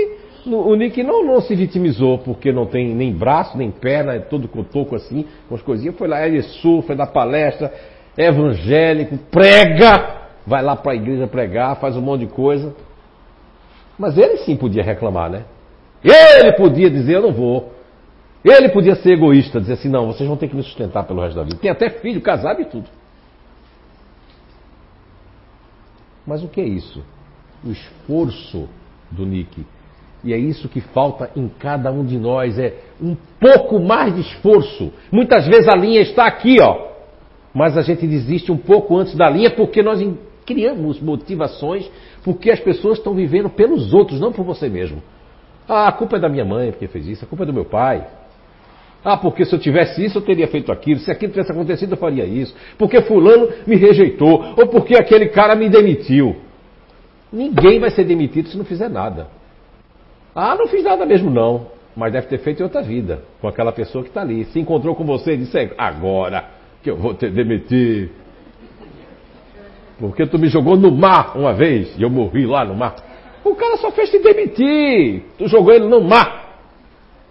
[0.46, 4.48] o Nick não, não se vitimizou porque não tem nem braço, nem perna, é todo
[4.48, 5.96] cotoco assim, com as coisinhas.
[5.96, 7.74] Foi lá, ele surfa, dá palestra,
[8.18, 12.76] é evangélico, prega, vai lá para a igreja pregar, faz um monte de coisa.
[13.98, 15.44] Mas ele sim podia reclamar, né?
[16.04, 17.79] Ele podia dizer: Eu não vou.
[18.44, 21.36] Ele podia ser egoísta, dizer assim: não, vocês vão ter que me sustentar pelo resto
[21.36, 21.58] da vida.
[21.58, 22.90] Tem até filho, casado e tudo.
[26.26, 27.04] Mas o que é isso?
[27.66, 28.70] O esforço
[29.12, 29.66] do Nick.
[30.24, 34.22] E é isso que falta em cada um de nós: é um pouco mais de
[34.22, 34.92] esforço.
[35.12, 36.90] Muitas vezes a linha está aqui, ó.
[37.54, 40.00] Mas a gente desiste um pouco antes da linha porque nós
[40.46, 41.90] criamos motivações,
[42.24, 45.02] porque as pessoas estão vivendo pelos outros, não por você mesmo.
[45.68, 47.66] Ah, a culpa é da minha mãe porque fez isso, a culpa é do meu
[47.66, 48.19] pai.
[49.04, 51.00] Ah, porque se eu tivesse isso, eu teria feito aquilo.
[51.00, 52.54] Se aquilo tivesse acontecido, eu faria isso.
[52.78, 54.54] Porque fulano me rejeitou.
[54.58, 56.36] Ou porque aquele cara me demitiu.
[57.32, 59.28] Ninguém vai ser demitido se não fizer nada.
[60.36, 61.68] Ah, não fiz nada mesmo não.
[61.96, 63.24] Mas deve ter feito em outra vida.
[63.40, 64.46] Com aquela pessoa que está ali.
[64.46, 66.46] Se encontrou com você e disse, é, agora
[66.84, 68.10] que eu vou te demitir.
[69.98, 72.96] Porque tu me jogou no mar uma vez e eu morri lá no mar.
[73.44, 75.24] O cara só fez te demitir.
[75.38, 76.49] Tu jogou ele no mar.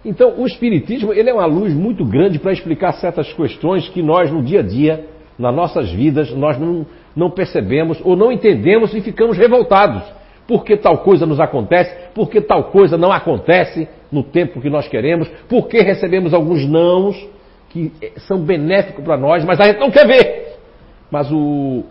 [0.03, 4.31] Então, o Espiritismo ele é uma luz muito grande para explicar certas questões que nós,
[4.31, 5.05] no dia a dia,
[5.37, 6.85] nas nossas vidas, nós não,
[7.15, 10.03] não percebemos ou não entendemos e ficamos revoltados.
[10.47, 15.29] Porque tal coisa nos acontece, porque tal coisa não acontece no tempo que nós queremos,
[15.47, 17.15] porque recebemos alguns nãos
[17.69, 17.91] que
[18.27, 20.57] são benéficos para nós, mas a gente não quer ver.
[21.11, 21.83] Mas o,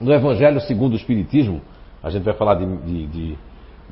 [0.00, 1.60] no Evangelho segundo o Espiritismo,
[2.02, 3.38] a gente vai falar de, de, de,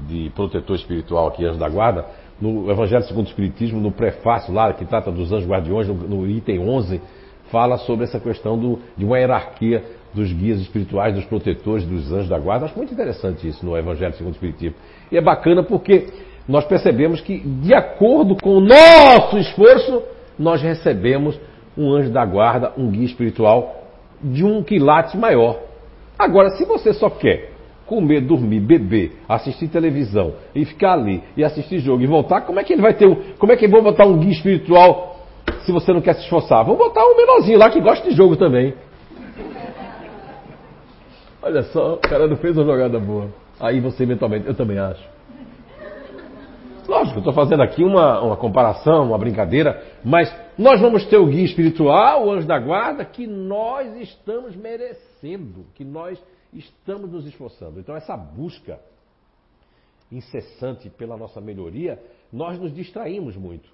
[0.07, 2.07] de protetor espiritual aqui, anjo da guarda,
[2.41, 6.27] no Evangelho segundo o Espiritismo, no prefácio lá, que trata dos anjos guardiões, no, no
[6.29, 7.01] item 11,
[7.51, 9.83] fala sobre essa questão do, de uma hierarquia
[10.15, 12.67] dos guias espirituais, dos protetores, dos anjos da guarda.
[12.67, 14.77] Acho muito interessante isso no Evangelho segundo o Espiritismo.
[15.11, 16.07] E é bacana porque
[16.49, 20.03] nós percebemos que, de acordo com o nosso esforço,
[20.39, 21.39] nós recebemos
[21.77, 23.85] um anjo da guarda, um guia espiritual
[24.23, 25.61] de um quilate maior.
[26.19, 27.58] Agora, se você só quer
[27.89, 32.65] comer, dormir, beber, assistir televisão e ficar ali e assistir jogo e voltar, como é
[32.65, 33.17] que ele vai ter um.
[33.39, 35.17] Como é que vão botar um guia espiritual
[35.65, 36.65] se você não quer se esforçar?
[36.65, 38.75] Vamos botar um menorzinho lá que gosta de jogo também.
[41.43, 43.29] Olha só, o cara não fez uma jogada boa.
[43.59, 45.03] Aí você mentalmente, eu também acho.
[46.87, 51.45] Lógico, estou fazendo aqui uma, uma comparação, uma brincadeira, mas nós vamos ter o guia
[51.45, 56.19] espiritual, o anjo da guarda, que nós estamos merecendo, que nós
[56.53, 57.81] estamos nos esforçando.
[57.81, 58.81] Então, essa busca
[60.11, 63.69] incessante pela nossa melhoria, nós nos distraímos muito.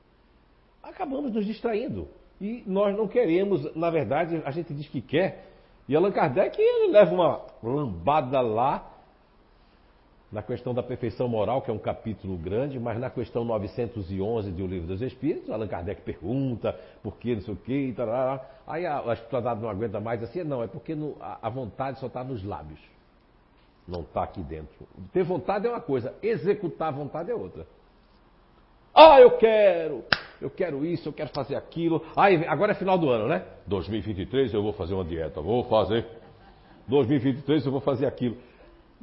[0.83, 2.09] Acabamos nos distraindo.
[2.41, 5.49] E nós não queremos, na verdade, a gente diz que quer.
[5.89, 8.94] E Allan Kardec ele leva uma lambada lá
[10.35, 14.67] na questão da perfeição moral, que é um capítulo grande, mas na questão 911 do
[14.67, 18.99] Livro dos Espíritos, Allan Kardec pergunta por que, não sei o que, tal, aí a,
[18.99, 22.25] a esplanada não aguenta mais assim, não, é porque no, a, a, vontade só está
[22.25, 22.81] nos lábios,
[23.87, 24.89] não está aqui dentro.
[25.13, 27.65] Ter vontade é uma coisa, executar a vontade é outra.
[28.93, 30.03] Ah, eu quero,
[30.43, 32.05] eu quero isso, eu quero fazer aquilo.
[32.17, 33.45] Ah, agora é final do ano, né?
[33.69, 36.05] 2023 eu vou fazer uma dieta, vou fazer.
[36.89, 38.37] 2023 eu vou fazer aquilo.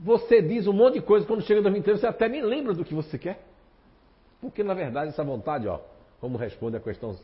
[0.04, 2.94] Você diz um monte de coisa, quando chega 2023 você até nem lembra do que
[2.94, 3.46] você quer.
[4.42, 5.80] Porque na verdade essa vontade, ó,
[6.20, 7.16] como responde a questão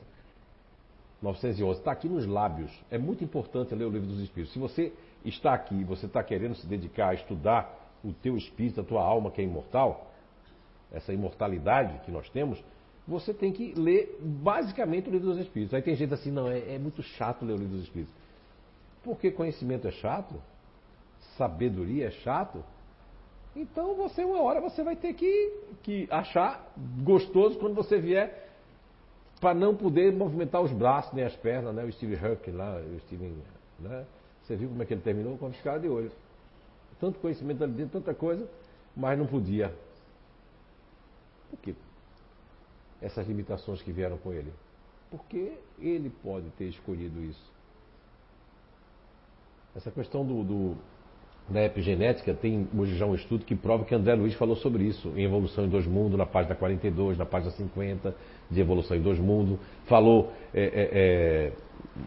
[1.20, 2.72] 911, está aqui nos lábios.
[2.92, 4.54] É muito importante ler o livro dos Espíritos.
[4.54, 4.94] Se você
[5.26, 9.32] está aqui, você está querendo se dedicar a estudar o teu espírito, a tua alma
[9.32, 10.12] que é imortal,
[10.92, 12.64] essa imortalidade que nós temos,
[13.08, 15.74] você tem que ler basicamente o livro dos Espíritos.
[15.74, 18.14] Aí tem gente assim, não, é, é muito chato ler o livro dos Espíritos.
[19.04, 20.36] Por que conhecimento é chato?
[21.38, 22.64] Sabedoria é chato,
[23.56, 25.52] então você, uma hora, você vai ter que,
[25.82, 26.72] que achar
[27.04, 28.48] gostoso quando você vier
[29.42, 31.84] para não poder movimentar os braços nem as pernas, né?
[31.84, 33.36] O Steve Huck lá, o Steven,
[33.80, 34.06] né?
[34.44, 35.38] Você viu como é que ele terminou?
[35.40, 36.12] Com a cara de olho.
[37.00, 38.48] Tanto conhecimento ali dentro, tanta coisa,
[38.96, 39.74] mas não podia.
[41.50, 41.76] Por quê?
[43.02, 44.54] Essas limitações que vieram com ele.
[45.10, 47.52] Porque ele pode ter escolhido isso.
[49.76, 50.78] Essa questão do, do
[51.50, 55.14] da epigenética, tem hoje já um estudo que prova que André Luiz falou sobre isso,
[55.16, 58.14] em Evolução em Dois Mundos, na página 42, na página 50,
[58.52, 59.58] de Evolução em Dois Mundos.
[59.86, 61.52] Falou é, é, é,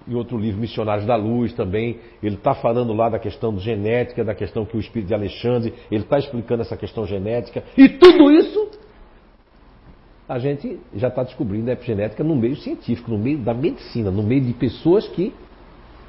[0.07, 1.99] em outro livro, Missionários da Luz, também.
[2.23, 6.05] Ele está falando lá da questão genética, da questão que o Espírito de Alexandre, ele
[6.05, 7.65] está explicando essa questão genética.
[7.79, 8.71] E tudo isso
[10.29, 14.23] a gente já está descobrindo a epigenética no meio científico, no meio da medicina, no
[14.23, 15.33] meio de pessoas que.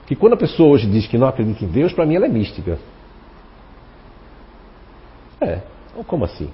[0.06, 2.30] Que quando a pessoa hoje diz que não acredita em Deus, para mim ela é
[2.30, 2.78] mística.
[5.42, 5.60] É.
[5.96, 6.50] Ou como assim?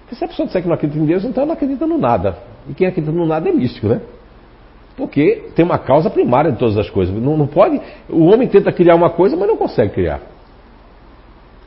[0.00, 1.96] Porque se a pessoa disser que não acredita em Deus, então ela não acredita no
[1.96, 2.36] nada.
[2.68, 4.00] E quem acredita no nada é místico, né?
[4.96, 7.14] Porque tem uma causa primária de todas as coisas.
[7.14, 7.80] Não, não pode.
[8.08, 10.20] O homem tenta criar uma coisa, mas não consegue criar.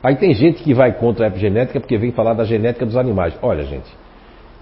[0.02, 3.34] Aí tem gente que vai contra a epigenética porque vem falar da genética dos animais.
[3.42, 3.88] Olha, gente,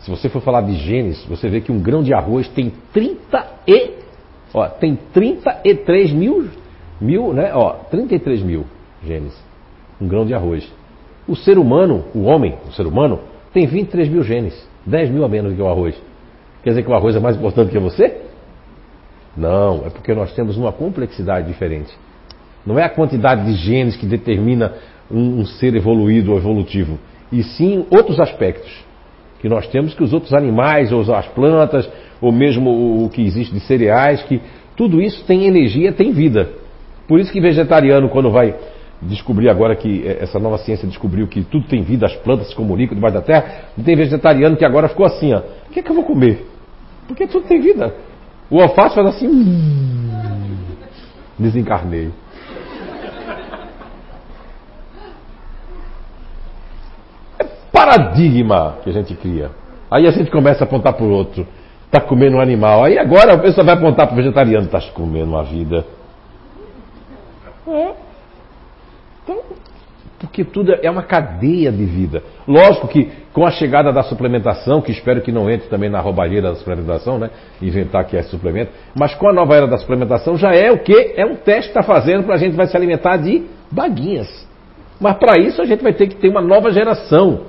[0.00, 3.46] se você for falar de genes, você vê que um grão de arroz tem 30
[3.68, 3.90] e.
[4.54, 6.48] Ó, tem 33 mil,
[7.00, 7.52] mil, né?
[7.54, 8.64] Ó, 33 mil
[9.04, 9.36] genes.
[10.00, 10.66] Um grão de arroz.
[11.28, 13.20] O ser humano, o homem, o ser humano,
[13.52, 16.00] tem 23 mil genes, 10 mil a menos que o arroz.
[16.62, 18.22] Quer dizer que o arroz é mais importante que você?
[19.36, 21.92] Não, é porque nós temos uma complexidade diferente.
[22.64, 24.74] Não é a quantidade de genes que determina
[25.10, 26.98] um, um ser evoluído ou evolutivo,
[27.30, 28.84] e sim outros aspectos
[29.40, 31.88] que nós temos que os outros animais, ou as plantas,
[32.20, 34.40] ou mesmo o que existe de cereais, que
[34.76, 36.50] tudo isso tem energia, tem vida.
[37.06, 38.54] Por isso que vegetariano, quando vai
[39.02, 42.54] descobrir agora que é, essa nova ciência descobriu que tudo tem vida, as plantas se
[42.54, 45.38] comunicam debaixo da terra, tem vegetariano que agora ficou assim, ó.
[45.38, 46.46] O que é que eu vou comer?
[47.06, 47.94] Porque tudo tem vida.
[48.50, 49.28] O alface faz assim.
[49.28, 50.56] Hum,
[51.38, 52.10] desencarnei.
[57.38, 59.50] É paradigma que a gente cria.
[59.90, 61.46] Aí a gente começa a apontar para o outro.
[61.86, 62.84] Está comendo um animal.
[62.84, 64.66] Aí agora a pessoa vai apontar para o vegetariano.
[64.66, 65.84] Está comendo uma vida.
[67.68, 68.05] É.
[70.18, 72.22] Porque tudo é uma cadeia de vida.
[72.48, 76.48] Lógico que com a chegada da suplementação, que espero que não entre também na roubalheira
[76.48, 77.30] da suplementação, né?
[77.60, 81.12] Inventar que é suplemento, mas com a nova era da suplementação já é o que?
[81.16, 84.46] É um teste que está fazendo para a gente vai se alimentar de baguinhas.
[84.98, 87.42] Mas para isso a gente vai ter que ter uma nova geração.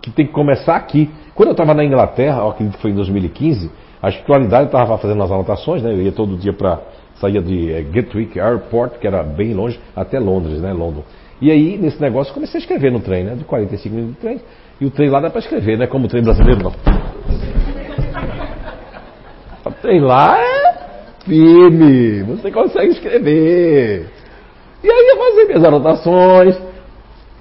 [0.00, 1.10] Que tem que começar aqui.
[1.34, 3.70] Quando eu estava na Inglaterra, acredito que foi em 2015,
[4.00, 5.92] a espiritualidade estava fazendo as anotações, né?
[5.92, 6.80] Eu ia todo dia para
[7.16, 11.02] saía de é, Gatwick Airport, que era bem longe, até Londres, né, London.
[11.40, 14.40] E aí, nesse negócio, comecei a escrever no trem, né, de 45 minutos de trem.
[14.80, 16.72] E o trem lá dá para escrever, né, como o trem brasileiro não.
[19.64, 20.74] O trem lá é
[21.24, 24.06] firme, você consegue escrever.
[24.82, 26.60] E aí ia fazer minhas anotações,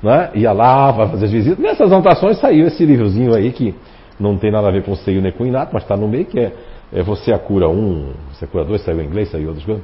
[0.02, 0.32] né?
[0.36, 1.60] ia lá, vai fazer as visitas.
[1.60, 3.76] Nessas anotações saiu esse livrozinho aí que
[4.20, 6.08] não tem nada a ver com o seio nem com o inato, mas está no
[6.08, 6.52] meio, que é
[7.02, 9.84] Você a Cura 1, Você a Cura 2, saiu em inglês, saiu outras coisas.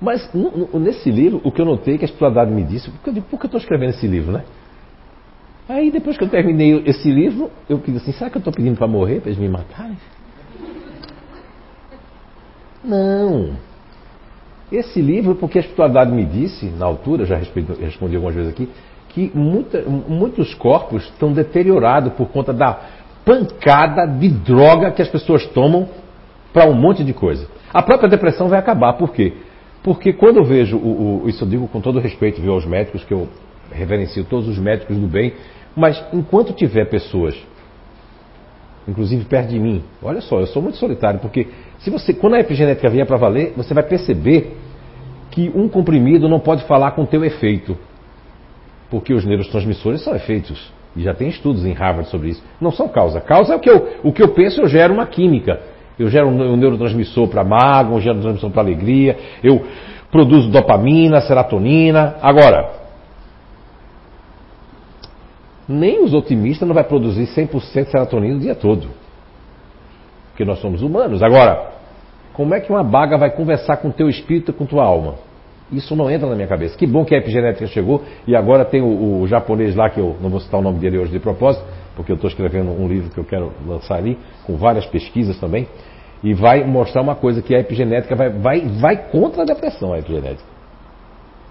[0.00, 0.28] Mas
[0.74, 3.26] nesse livro, o que eu notei é que a espiritualidade me disse, porque eu digo,
[3.26, 4.42] por que eu estou escrevendo esse livro, né?
[5.68, 8.76] Aí depois que eu terminei esse livro, eu pedi assim, será que eu estou pedindo
[8.76, 9.96] para morrer, para eles me matarem?
[12.82, 13.56] Não.
[14.72, 18.68] Esse livro, porque a espiritualidade me disse, na altura, já respondi algumas vezes aqui,
[19.10, 22.80] que muita, muitos corpos estão deteriorados por conta da
[23.24, 25.88] pancada de droga que as pessoas tomam
[26.52, 27.46] para um monte de coisa.
[27.72, 29.32] A própria depressão vai acabar, por quê?
[29.82, 33.04] Porque quando eu vejo, o, o, isso eu digo com todo respeito viu, aos médicos,
[33.04, 33.28] que eu
[33.70, 35.32] reverencio todos os médicos do bem,
[35.74, 37.34] mas enquanto tiver pessoas,
[38.86, 42.40] inclusive perto de mim, olha só, eu sou muito solitário, porque se você, quando a
[42.40, 44.56] epigenética vier para valer, você vai perceber
[45.30, 47.76] que um comprimido não pode falar com o teu efeito,
[48.90, 50.70] porque os neurotransmissores são efeitos.
[50.94, 52.42] E já tem estudos em Harvard sobre isso.
[52.60, 53.20] Não são causa.
[53.20, 55.60] Causa é o que eu, o que eu penso, eu gero uma química.
[55.98, 59.64] Eu gero um neurotransmissor para mágoa, um neurotransmissor para alegria, eu
[60.10, 62.16] produzo dopamina, serotonina.
[62.20, 62.70] Agora,
[65.68, 68.88] nem os otimistas não vai produzir 100% serotonina o dia todo.
[70.30, 71.22] Porque nós somos humanos.
[71.22, 71.72] Agora,
[72.32, 75.14] como é que uma baga vai conversar com o teu espírito e com tua alma?
[75.72, 76.76] Isso não entra na minha cabeça.
[76.76, 80.16] Que bom que a epigenética chegou e agora tem o, o japonês lá, que eu
[80.20, 81.64] não vou citar o nome dele hoje de propósito,
[81.96, 85.66] porque eu estou escrevendo um livro que eu quero lançar ali, com várias pesquisas também,
[86.22, 89.98] e vai mostrar uma coisa que a epigenética vai, vai, vai contra a depressão, a
[89.98, 90.52] epigenética.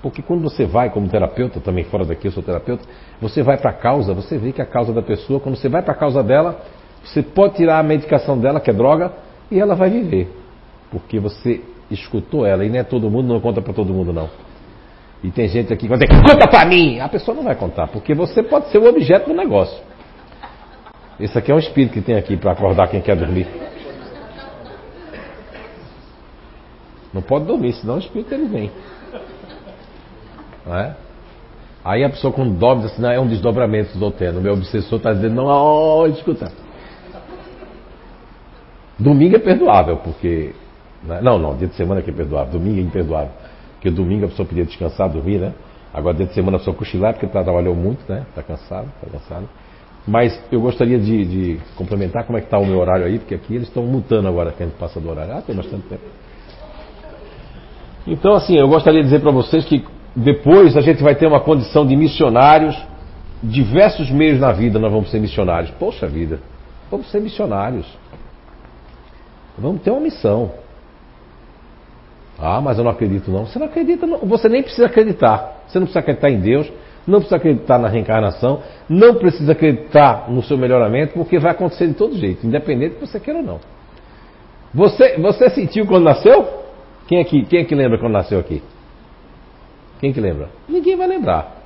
[0.02, 2.84] Porque quando você vai como terapeuta, também fora daqui eu sou terapeuta,
[3.20, 5.82] você vai para a causa, você vê que a causa da pessoa, quando você vai
[5.82, 6.60] para a causa dela,
[7.04, 9.12] você pode tirar a medicação dela, que é droga,
[9.50, 10.32] e ela vai viver.
[10.92, 12.65] Porque você escutou ela.
[12.65, 14.30] E não é todo mundo, não conta para todo mundo, não.
[15.23, 16.99] E tem gente aqui que vai dizer, conta para mim!
[16.99, 19.80] A pessoa não vai contar, porque você pode ser o objeto do negócio.
[21.19, 23.47] Esse aqui é um espírito que tem aqui para acordar quem quer dormir.
[27.13, 28.71] Não pode dormir, senão o espírito ele vem.
[30.65, 30.95] Não é?
[31.84, 34.39] Aí a pessoa quando dorme diz assim, não, é um desdobramento, tendo.
[34.39, 36.51] O meu obsessor está dizendo, não, oh, escuta.
[38.97, 40.54] Domingo é perdoável, porque?
[41.04, 43.32] Não, não, dia de semana que é perdoável, domingo é imperdoável.
[43.74, 45.54] Porque domingo a pessoa podia descansar, dormir, né?
[45.94, 48.24] Agora dia de semana a pessoa cochilar porque trabalhou muito, né?
[48.30, 49.50] Está cansado, está cansado.
[50.08, 53.36] Mas eu gostaria de, de, complementar como é que está o meu horário aí, porque
[53.36, 55.34] aqui eles estão mutando agora que a gente passa do horário.
[55.34, 56.04] Ah, tem bastante tempo.
[58.08, 59.84] Então, assim, eu gostaria de dizer para vocês que
[60.16, 62.76] depois a gente vai ter uma condição de missionários,
[63.44, 65.72] diversos meios na vida nós vamos ser missionários.
[65.72, 66.40] Poxa vida,
[66.90, 67.86] vamos ser missionários.
[69.58, 70.52] Vamos ter uma missão.
[72.41, 73.45] Ah, mas eu não acredito não.
[73.45, 74.17] Você não acredita, não.
[74.19, 75.63] você nem precisa acreditar.
[75.67, 76.71] Você não precisa acreditar em Deus,
[77.06, 81.93] não precisa acreditar na reencarnação, não precisa acreditar no seu melhoramento, porque vai acontecer de
[81.93, 83.60] todo jeito, independente que você queira ou não.
[84.73, 86.62] Você, você sentiu quando nasceu?
[87.08, 88.63] Quem é, que, quem é que lembra quando nasceu aqui?
[89.99, 90.49] Quem que lembra?
[90.67, 91.58] Ninguém vai lembrar.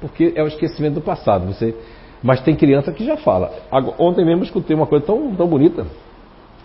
[0.00, 1.46] Porque é o esquecimento do passado.
[1.46, 1.74] Você,
[2.22, 3.50] mas tem criança que já fala.
[3.98, 5.86] Ontem mesmo escutei uma coisa tão, tão bonita.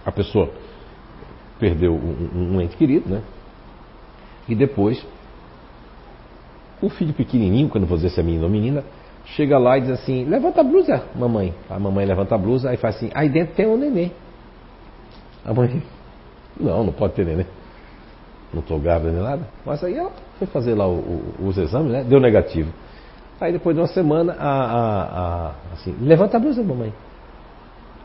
[0.05, 0.49] A pessoa
[1.59, 3.21] perdeu um, um ente querido, né?
[4.47, 5.05] E depois,
[6.81, 8.83] o filho pequenininho, quando vou dizer se é menino ou menina,
[9.25, 11.53] chega lá e diz assim, levanta a blusa, mamãe.
[11.69, 14.11] A mamãe levanta a blusa e faz assim, aí dentro tem um neném.
[15.45, 15.81] A mãe,
[16.59, 17.45] não, não pode ter neném.
[18.53, 19.47] Não estou grávida nem nada.
[19.65, 20.97] Mas aí ela foi fazer lá o,
[21.39, 22.03] o, os exames, né?
[22.03, 22.71] Deu negativo.
[23.41, 26.93] Aí depois de uma semana, a, a, a, assim, levanta a blusa, mamãe.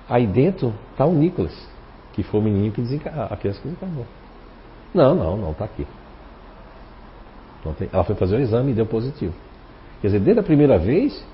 [0.09, 1.55] Aí dentro está o Nicolas,
[2.15, 4.07] que foi o menino que desencarnou, a criança que desencarnou.
[4.95, 5.87] Não, não, não, está aqui.
[7.77, 9.35] Tem, ela foi fazer o exame e deu positivo.
[10.01, 11.25] Quer dizer, desde a primeira vez,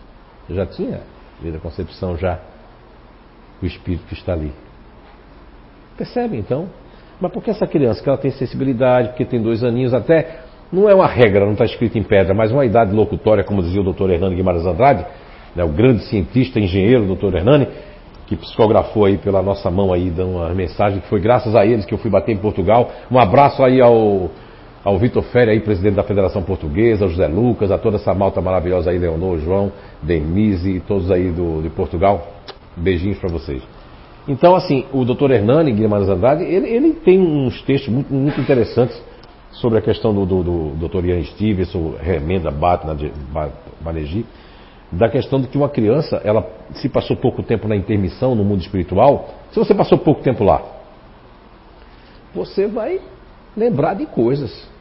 [0.48, 1.00] já tinha,
[1.40, 2.38] desde a concepção já,
[3.62, 4.52] o espírito que está ali.
[5.96, 6.68] Percebe então?
[7.20, 8.02] Mas por que essa criança?
[8.02, 10.40] Que ela tem sensibilidade, porque tem dois aninhos, até
[10.72, 13.80] não é uma regra, não está escrito em pedra, mas uma idade locutória, como dizia
[13.80, 15.06] o doutor Hernani Guimarães Andrade,
[15.54, 17.68] né, o grande cientista, engenheiro, doutor Hernani,
[18.26, 21.84] que psicografou aí pela nossa mão aí, dando uma mensagem que foi graças a eles
[21.84, 22.90] que eu fui bater em Portugal.
[23.10, 24.30] Um abraço aí ao,
[24.84, 28.40] ao Vitor Ferre aí, presidente da Federação Portuguesa, ao José Lucas, a toda essa malta
[28.42, 32.28] maravilhosa aí, Leonor, João, Denise e todos aí do, de Portugal.
[32.76, 33.62] Beijinhos para vocês.
[34.28, 39.00] Então, assim, o doutor Hernani Guimarães Andrade, ele, ele tem uns textos muito, muito interessantes
[39.52, 41.06] sobre a questão do, do, do Dr.
[41.06, 42.50] Ian Stevenson, Remenda
[43.80, 44.26] Banerjee,
[44.90, 48.60] da questão de que uma criança, ela se passou pouco tempo na intermissão no mundo
[48.60, 50.62] espiritual, se você passou pouco tempo lá,
[52.34, 53.00] você vai
[53.56, 54.73] lembrar de coisas.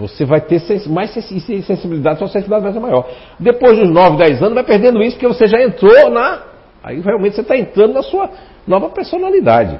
[0.00, 3.06] Você vai ter mais sensibilidade, sua sensibilidade vai ser maior.
[3.38, 6.42] Depois dos 9, 10 anos, vai perdendo isso porque você já entrou na.
[6.82, 8.30] Aí realmente você está entrando na sua
[8.66, 9.78] nova personalidade.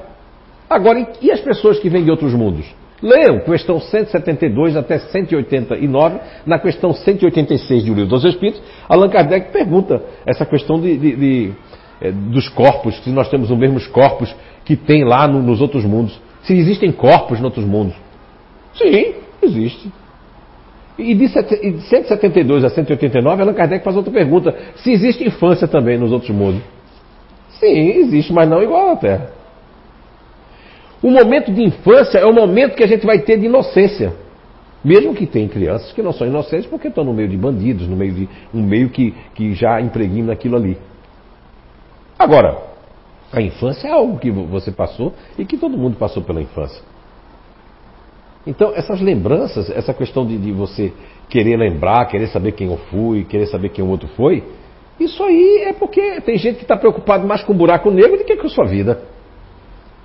[0.69, 2.67] Agora, e as pessoas que vêm de outros mundos?
[3.03, 9.51] Leiam questão 172 até 189, na questão 186 de O Livro dos Espíritos, Allan Kardec
[9.53, 11.53] pergunta essa questão de, de, de,
[12.03, 14.35] é, dos corpos, se nós temos os mesmos corpos
[14.67, 16.21] que tem lá no, nos outros mundos.
[16.43, 17.97] Se existem corpos nos outros mundos.
[18.75, 19.91] Sim, existe.
[21.01, 26.13] E de 172 a 189, Allan Kardec faz outra pergunta: se existe infância também nos
[26.13, 26.63] outros mundos?
[27.59, 29.31] Sim, existe, mas não igual à Terra.
[31.03, 34.13] O momento de infância é o momento que a gente vai ter de inocência.
[34.85, 37.97] Mesmo que tem crianças que não são inocentes porque estão no meio de bandidos, no
[37.97, 40.77] meio de um meio que, que já impregna aquilo ali.
[42.19, 42.59] Agora,
[43.33, 46.83] a infância é algo que você passou e que todo mundo passou pela infância.
[48.47, 50.93] Então, essas lembranças, essa questão de, de você
[51.29, 54.43] querer lembrar, querer saber quem eu fui, querer saber quem o outro foi,
[54.99, 58.25] isso aí é porque tem gente que está preocupado mais com o buraco negro do
[58.25, 59.03] que com a sua vida.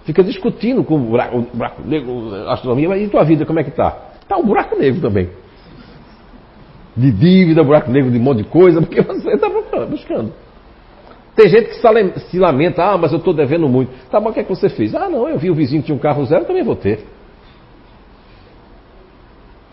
[0.05, 3.63] Fica discutindo com o buraco, o buraco negro, astronomia, mas e tua vida, como é
[3.63, 4.11] que está?
[4.21, 5.29] Está um buraco negro também.
[6.95, 9.49] De dívida, buraco negro de um monte de coisa, porque você está
[9.89, 10.31] buscando.
[11.35, 13.91] Tem gente que se lamenta, ah, mas eu estou devendo muito.
[14.09, 14.95] Tá bom, o que é que você fez?
[14.95, 17.03] Ah, não, eu vi o vizinho que tinha um carro zero, também vou ter.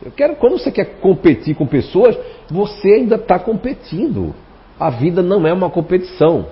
[0.04, 2.18] Eu quero, quando você quer competir com pessoas,
[2.50, 4.34] você ainda está competindo.
[4.78, 6.46] A vida não é uma competição.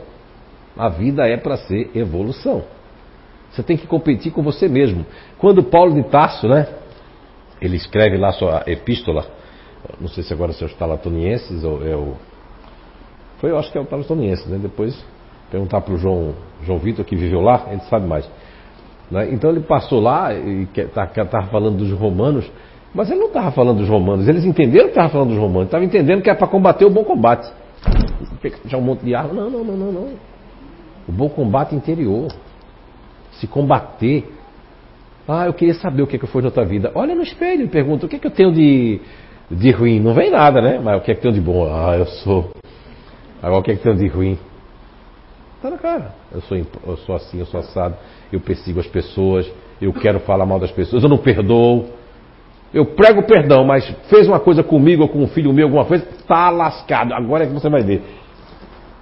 [0.76, 2.62] A vida é para ser evolução.
[3.50, 5.04] Você tem que competir com você mesmo.
[5.38, 6.68] Quando Paulo de Tarso, né?
[7.60, 9.26] Ele escreve lá sua epístola,
[10.00, 12.14] não sei se agora são os talatonienses ou é o.
[13.38, 14.58] Foi, eu acho que é o talatoniense, né?
[14.58, 14.96] Depois
[15.50, 18.28] perguntar para o João, João Vitor que viveu lá, ele sabe mais.
[19.10, 19.32] Né?
[19.32, 22.50] Então ele passou lá e estava tá, falando dos romanos,
[22.94, 25.84] mas ele não estava falando dos romanos, eles entenderam que estava falando dos romanos, estava
[25.84, 27.50] entendendo que era para combater o bom combate.
[28.66, 29.32] Já um monte de arma.
[29.32, 30.08] Não, não, não, não, não.
[31.08, 32.28] O bom combate interior
[33.32, 34.24] se combater.
[35.26, 36.90] Ah, eu queria saber o que, é que foi na tua vida.
[36.94, 39.00] Olha no espelho e pergunta: o que, é que eu tenho de,
[39.50, 40.00] de ruim?
[40.00, 40.80] Não vem nada, né?
[40.82, 41.66] Mas o que é que tenho de bom?
[41.72, 42.50] Ah, eu sou.
[43.42, 44.38] Agora o que é que tenho de ruim?
[45.62, 46.14] Tá na cara.
[46.32, 47.96] Eu sou, eu sou assim, eu sou assado.
[48.32, 49.50] Eu persigo as pessoas.
[49.80, 51.02] Eu quero falar mal das pessoas.
[51.02, 51.86] Eu não perdoo.
[52.72, 56.06] Eu prego perdão, mas fez uma coisa comigo ou com um filho meu, alguma coisa,
[56.26, 57.12] tá lascado.
[57.12, 58.02] Agora é que você vai ver.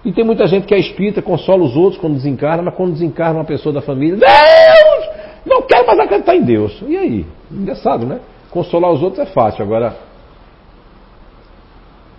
[0.04, 3.40] E tem muita gente que é espírita, consola os outros quando desencarna, mas quando desencarna
[3.40, 5.18] uma pessoa da família, Deus!
[5.44, 6.82] Não quero mais acreditar em Deus.
[6.86, 7.26] E aí?
[7.50, 8.20] Engraçado, né?
[8.50, 9.62] Consolar os outros é fácil.
[9.62, 9.96] Agora.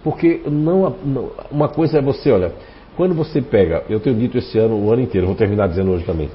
[0.03, 2.53] Porque não, não, uma coisa é você, olha,
[2.95, 6.05] quando você pega, eu tenho dito esse ano, o ano inteiro, vou terminar dizendo hoje
[6.05, 6.29] também.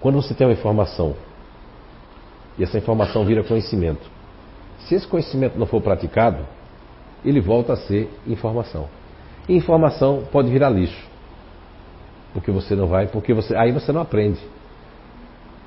[0.00, 1.14] Quando você tem uma informação,
[2.58, 4.08] e essa informação vira conhecimento,
[4.80, 6.46] se esse conhecimento não for praticado,
[7.24, 8.88] ele volta a ser informação.
[9.48, 11.06] E informação pode virar lixo.
[12.32, 14.40] Porque você não vai, porque você, aí você não aprende.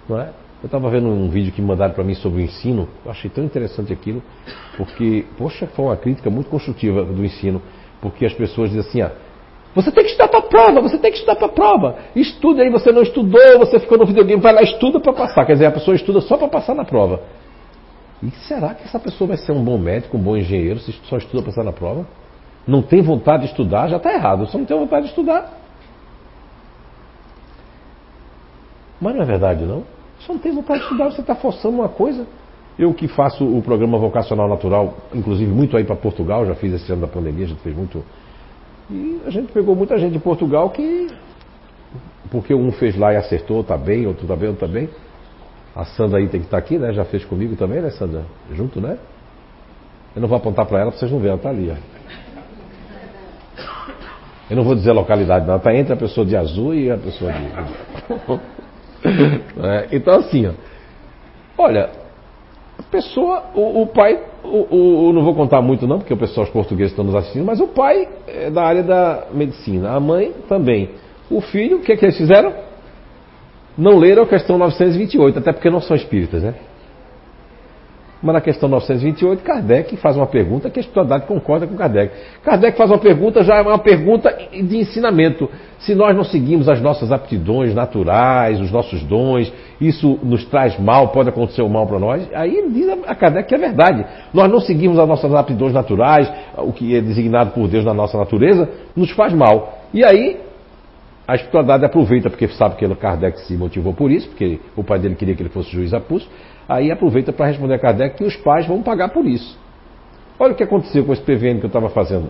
[0.07, 0.32] Não é?
[0.61, 3.43] Eu estava vendo um vídeo que mandaram para mim sobre o ensino, eu achei tão
[3.43, 4.22] interessante aquilo,
[4.76, 7.61] porque, poxa, foi uma crítica muito construtiva do ensino,
[8.01, 9.11] porque as pessoas dizem assim, ah,
[9.76, 11.95] você tem que estudar para a prova, você tem que estudar para a prova.
[12.15, 15.45] Estuda aí, você não estudou, você ficou no videogame, vai lá, estuda para passar.
[15.45, 17.22] Quer dizer, a pessoa estuda só para passar na prova.
[18.22, 21.17] E será que essa pessoa vai ser um bom médico, um bom engenheiro, se só
[21.17, 22.05] estuda para passar na prova?
[22.70, 24.45] não tem vontade de estudar, já está errado.
[24.45, 25.51] Você não tem vontade de estudar.
[29.01, 29.84] Mas não é verdade, não.
[30.20, 32.28] Você não tem vontade de estudar, você está forçando uma coisa.
[32.78, 36.91] Eu que faço o programa vocacional natural, inclusive muito aí para Portugal, já fiz esse
[36.91, 38.03] ano da pandemia, gente fez muito.
[38.89, 41.07] E a gente pegou muita gente de Portugal que.
[42.31, 44.89] Porque um fez lá e acertou, está bem, outro está bem, outro está bem.
[45.75, 46.93] A Sandra aí tem que estar tá aqui, né?
[46.93, 48.23] Já fez comigo também, né, Sandra?
[48.53, 48.97] Junto, né?
[50.15, 51.71] Eu não vou apontar para ela para vocês não verem, ela está ali.
[51.71, 51.75] Ó.
[54.49, 55.57] Eu não vou dizer a localidade, não.
[55.57, 57.39] Está entre a pessoa de azul e a pessoa de.
[59.63, 60.53] é, então, assim, ó.
[61.57, 61.89] olha,
[62.80, 66.45] a pessoa, o, o pai, o, o, não vou contar muito não, porque o pessoal,
[66.45, 70.34] os portugueses estão nos assistindo, mas o pai é da área da medicina, a mãe
[70.47, 70.91] também.
[71.30, 72.53] O filho, o que, é que eles fizeram?
[73.77, 76.55] Não leram a questão 928, até porque não são espíritas, né?
[78.22, 82.13] Mas na questão 928, Kardec faz uma pergunta que a espiritualidade concorda com Kardec.
[82.43, 85.49] Kardec faz uma pergunta, já é uma pergunta de ensinamento.
[85.80, 91.09] Se nós não seguimos as nossas aptidões naturais, os nossos dons, isso nos traz mal,
[91.09, 92.28] pode acontecer o mal para nós.
[92.34, 94.05] Aí ele diz a Kardec que é verdade.
[94.34, 98.17] Nós não seguimos as nossas aptidões naturais, o que é designado por Deus na nossa
[98.17, 98.67] natureza,
[98.97, 99.80] nos faz mal.
[99.93, 100.41] E aí
[101.26, 105.15] a espiritualidade aproveita, porque sabe que Kardec se motivou por isso, porque o pai dele
[105.15, 106.28] queria que ele fosse juiz a pulso
[106.70, 109.57] Aí aproveita para responder a Kardec que os pais vão pagar por isso.
[110.39, 112.30] Olha o que aconteceu com esse PVN que eu estava fazendo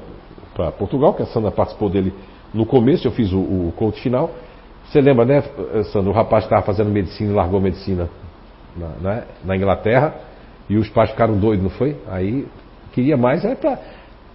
[0.55, 2.13] para Portugal, que a Sandra participou dele
[2.53, 4.31] no começo, eu fiz o, o coach final.
[4.85, 5.43] Você lembra, né,
[5.91, 8.09] Sandra, o rapaz estava fazendo medicina e largou medicina
[8.75, 10.15] na, né, na, Inglaterra,
[10.69, 11.97] e os pais ficaram doidos, não foi?
[12.07, 12.47] Aí
[12.93, 13.77] queria mais, é para.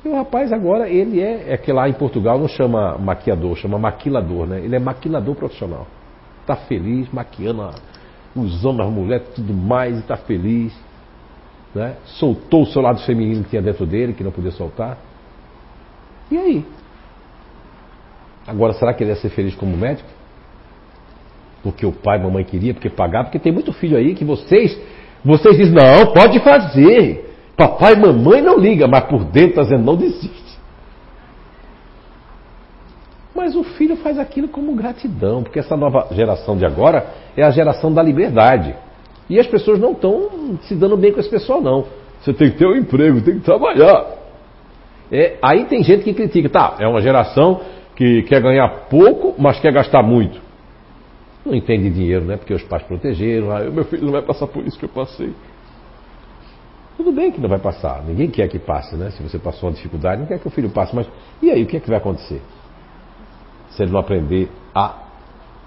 [0.05, 3.78] E o rapaz agora, ele é, é que lá em Portugal não chama maquiador, chama
[3.78, 4.61] maquilador, né?
[4.61, 5.86] Ele é maquilador profissional.
[6.42, 7.72] Está feliz, maquiando a
[8.35, 10.72] os homens, as mulheres, tudo mais, e está feliz.
[11.74, 11.97] Né?
[12.05, 14.99] Soltou o seu lado feminino que tinha dentro dele, que não podia soltar.
[16.30, 16.64] E aí?
[18.47, 20.09] Agora, será que ele ia ser feliz como médico?
[21.62, 24.24] Porque o pai e a mamãe queria, porque pagava, porque tem muito filho aí que
[24.24, 24.78] vocês,
[25.24, 27.32] vocês dizem, não, pode fazer.
[27.57, 30.43] Papai e mamãe não liga, mas por dentro está dizendo, não desiste.
[33.35, 37.07] Mas o filho faz aquilo como gratidão, porque essa nova geração de agora
[37.37, 38.74] é a geração da liberdade.
[39.28, 41.85] E as pessoas não estão se dando bem com esse pessoal, não.
[42.20, 44.07] Você tem que ter um emprego, tem que trabalhar.
[45.11, 47.61] É, aí tem gente que critica, tá, é uma geração
[47.97, 50.41] que quer ganhar pouco, mas quer gastar muito.
[51.45, 52.37] Não entende dinheiro, né?
[52.37, 55.32] Porque os pais protegeram, ah, meu filho não vai passar por isso que eu passei.
[56.97, 59.11] Tudo bem que não vai passar, ninguém quer que passe, né?
[59.11, 61.07] Se você passou uma dificuldade, não quer que o filho passe, mas
[61.43, 62.41] e aí, o que é que vai acontecer?
[63.74, 64.94] Se ele não aprender a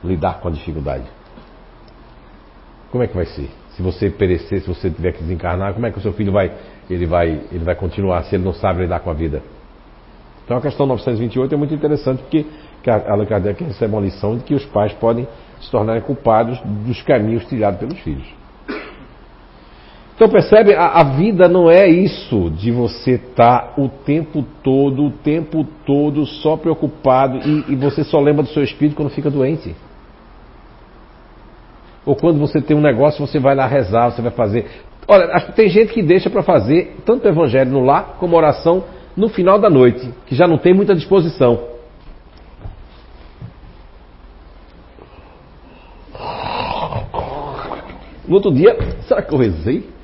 [0.04, 1.06] lidar com a dificuldade?
[2.92, 3.50] Como é que vai ser?
[3.72, 6.52] Se você perecer, se você tiver que desencarnar, como é que o seu filho vai,
[6.90, 9.42] ele vai, ele vai continuar se ele não sabe lidar com a vida?
[10.46, 12.46] Então a questão 928 é muito interessante porque
[12.90, 15.28] Allan Kardec recebe uma lição de que os pais podem
[15.60, 18.26] se tornarem culpados dos caminhos trilhados pelos filhos.
[20.18, 25.06] Então percebe, a, a, vida não é isso de você estar tá o tempo todo,
[25.06, 29.30] o tempo todo só preocupado e, e, você só lembra do seu espírito quando fica
[29.30, 29.76] doente.
[32.04, 34.66] Ou quando você tem um negócio, você vai lá rezar, você vai fazer.
[35.08, 39.30] Olha, tem gente que deixa para fazer tanto o evangelho no lar como oração no
[39.30, 41.60] final da noite, que já não tem muita disposição.
[48.28, 48.76] No outro dia,
[49.08, 49.97] será que eu rezei?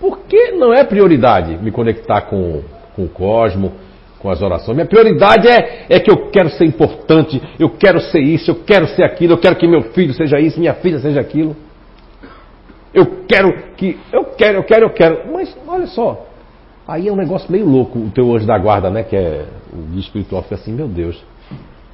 [0.00, 2.62] Porque não é prioridade me conectar com,
[2.94, 3.72] com o cosmo,
[4.18, 4.76] com as orações.
[4.76, 8.86] Minha prioridade é, é que eu quero ser importante, eu quero ser isso, eu quero
[8.88, 11.56] ser aquilo, eu quero que meu filho seja isso, minha filha seja aquilo.
[12.92, 13.98] Eu quero que.
[14.12, 15.32] Eu quero, eu quero, eu quero.
[15.32, 16.26] Mas olha só.
[16.88, 19.02] Aí é um negócio meio louco o teu anjo da guarda, né?
[19.02, 21.22] Que é o guia espiritual, fica assim, meu Deus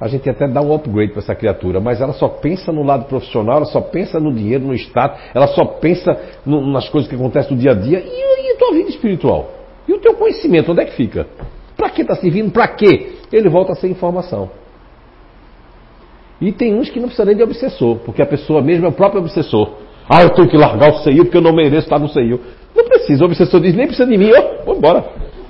[0.03, 3.05] a gente até dá um upgrade para essa criatura, mas ela só pensa no lado
[3.05, 6.11] profissional, ela só pensa no dinheiro, no status, ela só pensa
[6.45, 8.03] no, nas coisas que acontecem no dia a dia.
[8.05, 9.49] E, e a tua vida espiritual?
[9.87, 11.25] E o teu conhecimento, onde é que fica?
[11.77, 12.51] Para que está servindo?
[12.51, 13.13] Para quê?
[13.31, 14.51] Ele volta a ser informação.
[16.41, 18.91] E tem uns que não precisam nem de obsessor, porque a pessoa mesmo é o
[18.91, 19.71] próprio obsessor.
[20.09, 22.41] Ah, eu tenho que largar o CEIU porque eu não mereço estar no CEIU.
[22.75, 25.05] Não precisa, o obsessor diz, nem precisa de mim, ó, vou embora.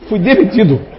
[0.08, 0.93] Fui demitido.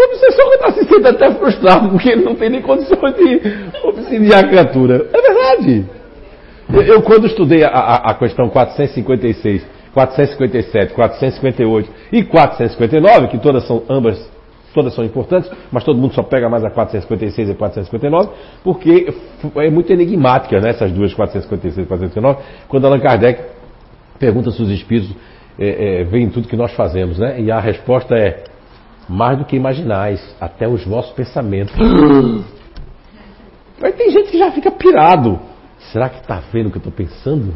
[0.00, 3.40] O obsessor está se sentindo até frustrado, porque ele não tem nem condições de
[3.84, 5.06] obsidiar a criatura.
[5.12, 5.86] É verdade.
[6.72, 13.66] Eu, eu quando estudei a, a, a, questão 456, 457, 458 e 459, que todas
[13.66, 14.26] são ambas,
[14.72, 18.30] todas são importantes, mas todo mundo só pega mais a 456 e 459,
[18.64, 19.12] porque
[19.56, 23.42] é muito enigmática, né, essas duas 456 e 459, quando Allan Kardec
[24.18, 25.14] pergunta se os espíritos
[25.58, 27.38] é, é, vem em tudo que nós fazemos, né?
[27.38, 28.44] E a resposta é
[29.10, 31.74] mais do que imaginais, até os vossos pensamentos.
[33.80, 35.40] Mas tem gente que já fica pirado.
[35.90, 37.52] Será que está vendo o que eu estou pensando?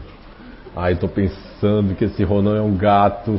[0.75, 3.39] Ah, eu estou pensando que esse Ronão é um gato.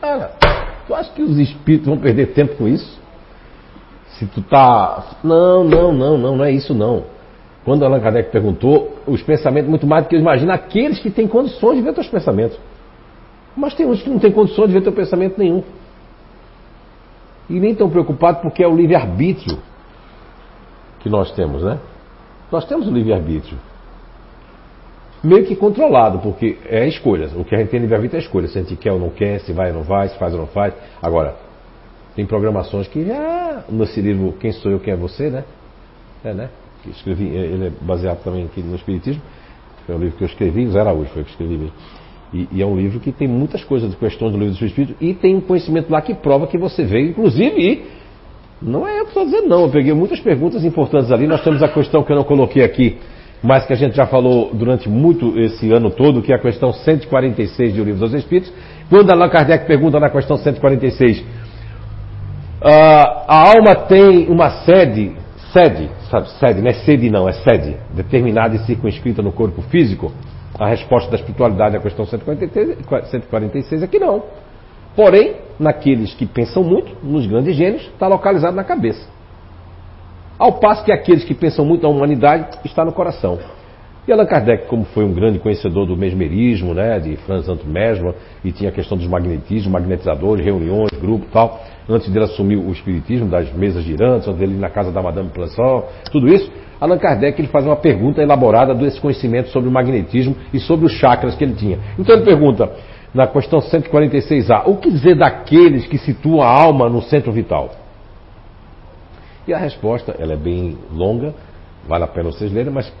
[0.00, 0.30] Cara,
[0.86, 3.00] tu acha que os espíritos vão perder tempo com isso?
[4.10, 5.16] Se tu tá.
[5.24, 7.04] Não, não, não, não, não é isso não.
[7.64, 11.26] Quando Allan Kardec perguntou, os pensamentos, muito mais do que eu imagino, aqueles que têm
[11.26, 12.56] condições de ver teus pensamentos.
[13.56, 15.62] Mas tem uns que não têm condições de ver teu pensamento nenhum.
[17.48, 19.58] E nem tão preocupado porque é o livre-arbítrio
[21.00, 21.78] que nós temos, né?
[22.50, 23.56] Nós temos o livre-arbítrio.
[25.22, 27.30] Meio que controlado, porque é escolha.
[27.36, 28.46] O que a gente tem livre-arbítrio é escolha.
[28.48, 30.40] Se a gente quer ou não quer, se vai ou não vai, se faz ou
[30.40, 30.74] não faz.
[31.00, 31.36] Agora,
[32.14, 33.64] tem programações que já.
[33.68, 35.44] Nesse livro Quem Sou Eu, Quem é Você, né?
[36.24, 36.50] É, né?
[36.82, 39.22] Que escrevi, ele é baseado também aqui no Espiritismo.
[39.86, 41.74] Foi um livro que eu escrevi, Zé Araújo foi o que escrevi mesmo.
[42.32, 44.96] E, e, é um livro que tem muitas coisas de questões do livro do Espírito
[45.00, 47.84] e tem um conhecimento lá que prova que você veio, inclusive,
[48.60, 51.26] não é eu que estou dizendo não, eu peguei muitas perguntas importantes ali.
[51.26, 52.98] Nós temos a questão que eu não coloquei aqui,
[53.42, 56.72] mas que a gente já falou durante muito esse ano todo, que é a questão
[56.72, 58.52] 146 do Livro dos Espíritos.
[58.88, 61.24] Quando Allan Kardec pergunta na questão 146, uh,
[62.62, 65.12] ah, a alma tem uma sede,
[65.52, 70.12] sede, sabe, sede, não é sede não, é sede, determinada e circunscrita no corpo físico?
[70.58, 72.78] A resposta da espiritualidade à questão 146,
[73.10, 74.22] 146 é que não.
[74.94, 79.06] Porém, naqueles que pensam muito, nos grandes gênios, está localizado na cabeça.
[80.38, 83.38] Ao passo que aqueles que pensam muito na humanidade está no coração.
[84.06, 88.14] E Allan Kardec, como foi um grande conhecedor do mesmerismo, né, de Franz Anton Mesmer,
[88.44, 93.28] e tinha a questão dos magnetismos, magnetizadores, reuniões, grupo tal, antes dele assumir o espiritismo,
[93.28, 96.48] das mesas girantes, antes dele ir na casa da Madame Plançon, tudo isso,
[96.80, 100.92] Allan Kardec ele faz uma pergunta elaborada desse conhecimento sobre o magnetismo e sobre os
[100.92, 101.80] chakras que ele tinha.
[101.98, 102.70] Então ele pergunta,
[103.12, 107.70] na questão 146A, o que dizer daqueles que situam a alma no centro vital?
[109.48, 111.34] E a resposta, ela é bem longa,
[111.88, 112.92] vale a pena vocês lerem, mas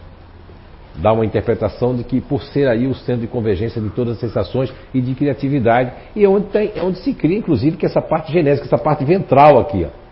[0.98, 4.20] dá uma interpretação de que por ser aí o centro de convergência de todas as
[4.20, 8.00] sensações e de criatividade, e é onde, tem, é onde se cria, inclusive, que essa
[8.00, 9.84] parte genésica, essa parte ventral aqui.
[9.84, 10.06] Ó.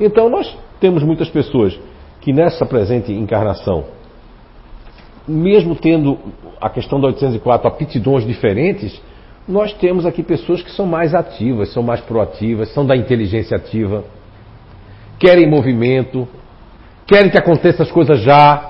[0.00, 1.78] Então nós temos muitas pessoas
[2.20, 3.84] que nessa presente encarnação,
[5.26, 6.18] mesmo tendo
[6.60, 9.00] a questão da 804 aptidões diferentes,
[9.46, 14.04] nós temos aqui pessoas que são mais ativas, são mais proativas, são da inteligência ativa,
[15.18, 16.26] querem movimento,
[17.06, 18.69] querem que aconteça as coisas já,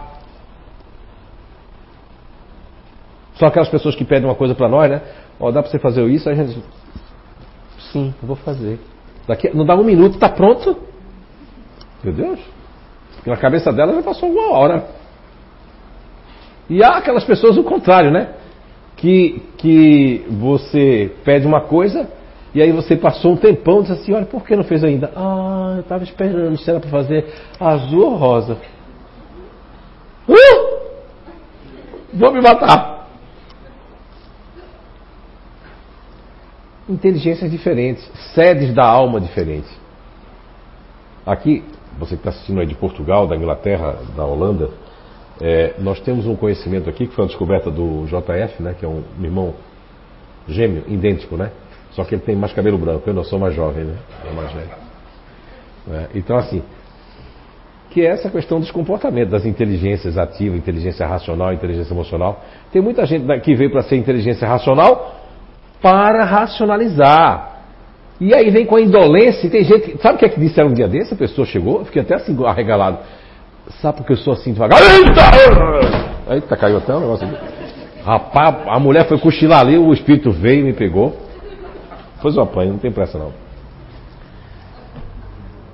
[3.40, 5.00] São aquelas pessoas que pedem uma coisa para nós, né?
[5.40, 6.28] Ó, oh, dá para você fazer isso?
[6.28, 6.62] Aí a gente
[7.90, 8.78] sim, vou fazer.
[9.26, 10.76] Daqui, não dá um minuto, está pronto?
[12.04, 12.38] Meu Deus.
[13.24, 14.84] Na cabeça dela já passou uma hora.
[16.68, 18.28] E há aquelas pessoas o contrário, né?
[18.98, 22.06] Que, que você pede uma coisa
[22.54, 25.10] e aí você passou um tempão e diz assim, olha, por que não fez ainda?
[25.16, 27.24] Ah, eu estava esperando, se era para fazer
[27.58, 28.58] azul ou rosa.
[30.28, 30.80] Uh!
[32.12, 32.89] Vou me matar.
[36.88, 39.70] Inteligências diferentes, sedes da alma diferentes.
[41.24, 41.64] Aqui,
[41.98, 44.70] você que está assistindo aí de Portugal, da Inglaterra, da Holanda,
[45.40, 48.88] é, nós temos um conhecimento aqui que foi uma descoberta do JF, né, que é
[48.88, 49.54] um irmão
[50.48, 51.50] gêmeo, idêntico, né?
[51.92, 53.96] Só que ele tem mais cabelo branco, eu não sou mais jovem, né?
[54.24, 54.70] Eu mais velho.
[55.90, 56.62] É, então, assim,
[57.90, 62.40] que é essa questão dos comportamentos, das inteligências ativas, inteligência racional, inteligência emocional.
[62.72, 65.19] Tem muita gente que veio para ser inteligência racional,
[65.80, 67.50] para racionalizar.
[68.20, 69.96] E aí vem com a indolência, e tem gente.
[70.02, 71.14] Sabe o que é que disseram um dia desse?
[71.14, 72.98] A pessoa chegou, eu fiquei até assim arregalado.
[73.80, 74.78] Sabe porque eu sou assim devagar?
[74.78, 76.34] Eita!
[76.34, 77.36] Eita, caiu até um negócio aqui.
[78.04, 81.16] Rapaz, a mulher foi cochilar ali, o espírito veio e me pegou.
[82.20, 83.32] Foi o apanho, não tem pressa não.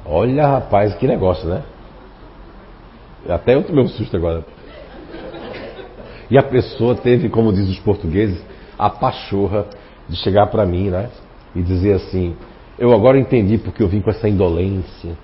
[0.05, 1.63] Olha, rapaz, que negócio, né?
[3.29, 4.45] Até eu tomei um susto agora.
[6.31, 8.41] E a pessoa teve, como diz os portugueses,
[8.79, 9.67] a pachorra
[10.09, 11.09] de chegar para mim, né?
[11.55, 12.35] E dizer assim:
[12.79, 15.17] eu agora entendi porque eu vim com essa indolência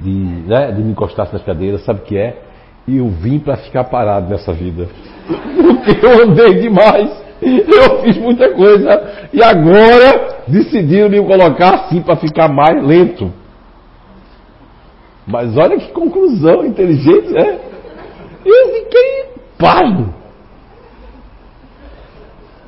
[0.00, 2.40] de, né, de me encostar nas cadeiras, sabe o que é?
[2.86, 4.88] E eu vim para ficar parado nessa vida.
[5.26, 7.10] Porque eu andei demais,
[7.42, 13.32] eu fiz muita coisa e agora decidiram me colocar assim para ficar mais lento.
[15.26, 17.58] Mas olha que conclusão inteligente, né?
[18.44, 19.24] Eu fiquei
[19.58, 20.21] pasmo.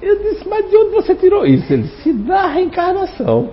[0.05, 1.72] Eu disse, mas de onde você tirou isso?
[1.72, 3.48] Ele disse, da reencarnação.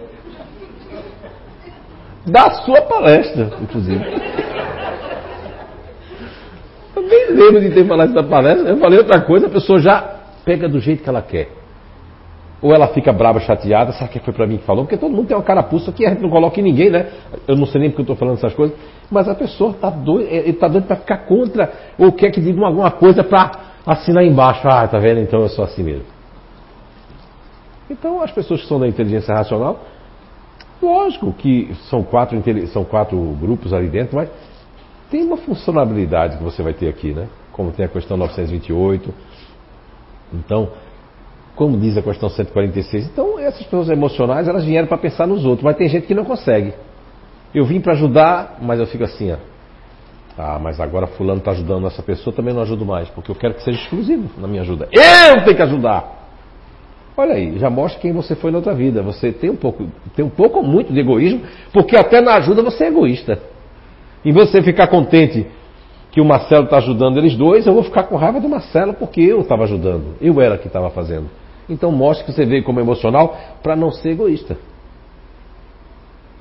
[2.26, 4.04] Da sua palestra, inclusive.
[6.93, 8.68] Eu nem lembro de ter falado essa palestra.
[8.68, 10.02] Eu falei outra coisa, a pessoa já
[10.43, 11.47] pega do jeito que ela quer.
[12.62, 14.84] Ou ela fica brava, chateada, sabe que foi para mim que falou?
[14.84, 17.08] Porque todo mundo tem uma carapuça que a gente não coloca em ninguém, né?
[17.47, 18.78] Eu não sei nem porque eu estou falando essas coisas,
[19.10, 22.64] mas a pessoa está doida, ele está doido para ficar contra, ou quer que diga
[22.66, 23.52] alguma coisa para
[23.86, 24.68] assinar embaixo.
[24.68, 25.22] Ah, tá vendo?
[25.22, 26.21] Então eu sou assim mesmo.
[27.92, 29.80] Então as pessoas que são da inteligência racional,
[30.82, 34.30] lógico que são quatro, são quatro grupos ali dentro, mas
[35.10, 37.28] tem uma funcionalidade que você vai ter aqui, né?
[37.52, 39.14] Como tem a questão 928.
[40.34, 40.70] Então,
[41.54, 43.08] como diz a questão 146.
[43.08, 46.24] Então, essas pessoas emocionais, elas vieram para pensar nos outros, mas tem gente que não
[46.24, 46.74] consegue.
[47.54, 49.38] Eu vim para ajudar, mas eu fico assim, ó.
[50.38, 53.54] Ah, mas agora fulano está ajudando essa pessoa, também não ajudo mais, porque eu quero
[53.54, 54.88] que seja exclusivo na minha ajuda.
[54.94, 56.21] Eu tenho que ajudar!
[57.16, 59.01] Olha aí, já mostra quem você foi na outra vida.
[59.03, 59.86] Você tem um pouco,
[60.16, 61.41] tem um pouco ou muito de egoísmo,
[61.74, 63.39] porque até na ajuda você é egoísta.
[64.24, 65.45] Em vez de você ficar contente
[66.12, 69.22] que o Marcelo está ajudando eles dois, eu vou ficar com raiva do Marcelo porque
[69.22, 70.16] eu estava ajudando.
[70.22, 71.30] Eu era que estava fazendo.
[71.70, 74.57] Então mostre que você veio como emocional para não ser egoísta.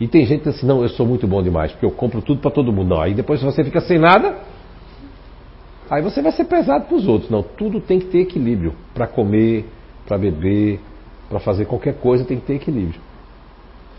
[0.00, 2.22] E tem gente que diz assim, não, eu sou muito bom demais, porque eu compro
[2.22, 2.88] tudo para todo mundo.
[2.88, 4.38] Não, aí depois você fica sem nada,
[5.90, 7.30] aí você vai ser pesado para os outros.
[7.30, 8.74] Não, tudo tem que ter equilíbrio.
[8.94, 9.66] Para comer,
[10.10, 10.80] para beber,
[11.28, 13.00] para fazer qualquer coisa tem que ter equilíbrio.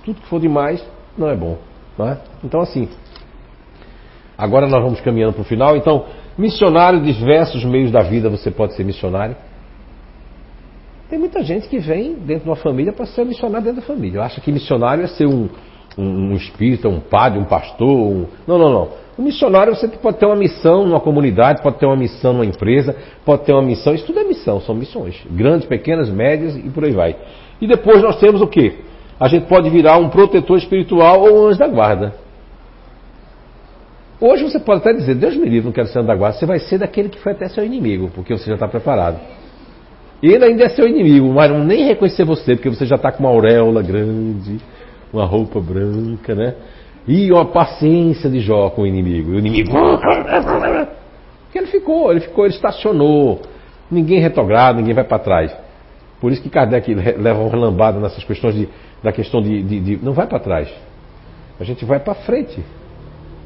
[0.03, 0.85] Tudo que for demais
[1.17, 1.57] não é bom.
[1.97, 2.17] Não é?
[2.43, 2.89] Então assim,
[4.37, 5.77] agora nós vamos caminhando para o final.
[5.77, 6.05] Então,
[6.37, 9.37] missionário, diversos meios da vida você pode ser missionário.
[11.09, 14.21] Tem muita gente que vem dentro de uma família para ser missionário dentro da família.
[14.21, 15.47] Acha que missionário é ser um,
[15.97, 17.89] um, espírita, um padre, um pastor.
[17.89, 18.25] Um...
[18.47, 18.89] Não, não, não.
[19.17, 22.95] O missionário você pode ter uma missão numa comunidade, pode ter uma missão numa empresa,
[23.25, 23.93] pode ter uma missão.
[23.93, 25.21] Isso tudo é missão, são missões.
[25.29, 27.15] Grandes, pequenas, médias e por aí vai.
[27.59, 28.73] E depois nós temos o quê?
[29.19, 32.15] A gente pode virar um protetor espiritual ou um anjo da guarda.
[34.19, 36.37] Hoje você pode até dizer, Deus me livre, não quero ser anjo da guarda.
[36.37, 39.19] Você vai ser daquele que foi até seu inimigo, porque você já está preparado.
[40.23, 43.23] Ele ainda é seu inimigo, mas não nem reconhecer você, porque você já está com
[43.23, 44.59] uma auréola grande,
[45.13, 46.55] uma roupa branca, né?
[47.07, 49.31] E uma paciência de Jó com o inimigo.
[49.31, 49.71] E o inimigo.
[51.45, 53.41] Porque ele ficou, ele ficou, ele estacionou.
[53.89, 55.55] Ninguém retrograda, ninguém vai para trás.
[56.21, 58.69] Por isso que Kardec leva uma lambada nessas questões de,
[59.03, 60.71] da questão de, de, de não vai para trás.
[61.59, 62.63] A gente vai para frente.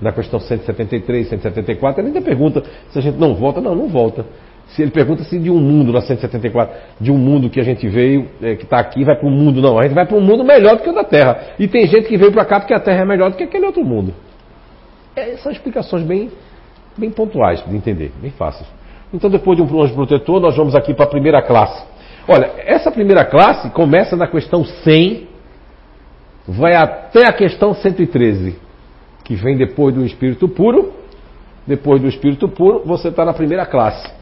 [0.02, 3.62] Na questão 173, 174, ele ainda pergunta se a gente não volta.
[3.62, 4.26] Não, não volta.
[4.68, 7.88] Se ele pergunta se de um mundo, na 174, de um mundo que a gente
[7.88, 9.80] veio, é, que está aqui, vai para um mundo, não.
[9.80, 11.40] A gente vai para um mundo melhor do que o da Terra.
[11.60, 13.66] E tem gente que veio para cá porque a Terra é melhor do que aquele
[13.66, 14.14] outro mundo.
[15.16, 16.30] É, são explicações bem,
[16.98, 18.68] bem pontuais de entender, bem fáceis.
[19.14, 21.86] Então, depois de um anjo protetor, nós vamos aqui para a primeira classe.
[22.28, 25.28] Olha, essa primeira classe começa na questão 100,
[26.48, 28.58] vai até a questão 113,
[29.24, 30.92] que vem depois do espírito puro.
[31.68, 34.15] Depois do espírito puro, você está na primeira classe.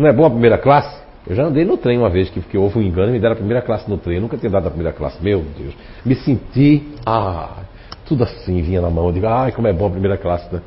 [0.00, 0.98] Não é bom a primeira classe?
[1.26, 3.34] Eu já andei no trem uma vez que, que houve um engano e me deram
[3.34, 4.16] a primeira classe no trem.
[4.16, 5.22] Eu nunca tinha dado a primeira classe.
[5.22, 5.74] Meu Deus.
[6.06, 6.88] Me senti.
[7.04, 7.58] Ah,
[8.06, 9.08] tudo assim vinha na mão.
[9.08, 10.62] Eu digo, ai, como é bom a primeira classe, né?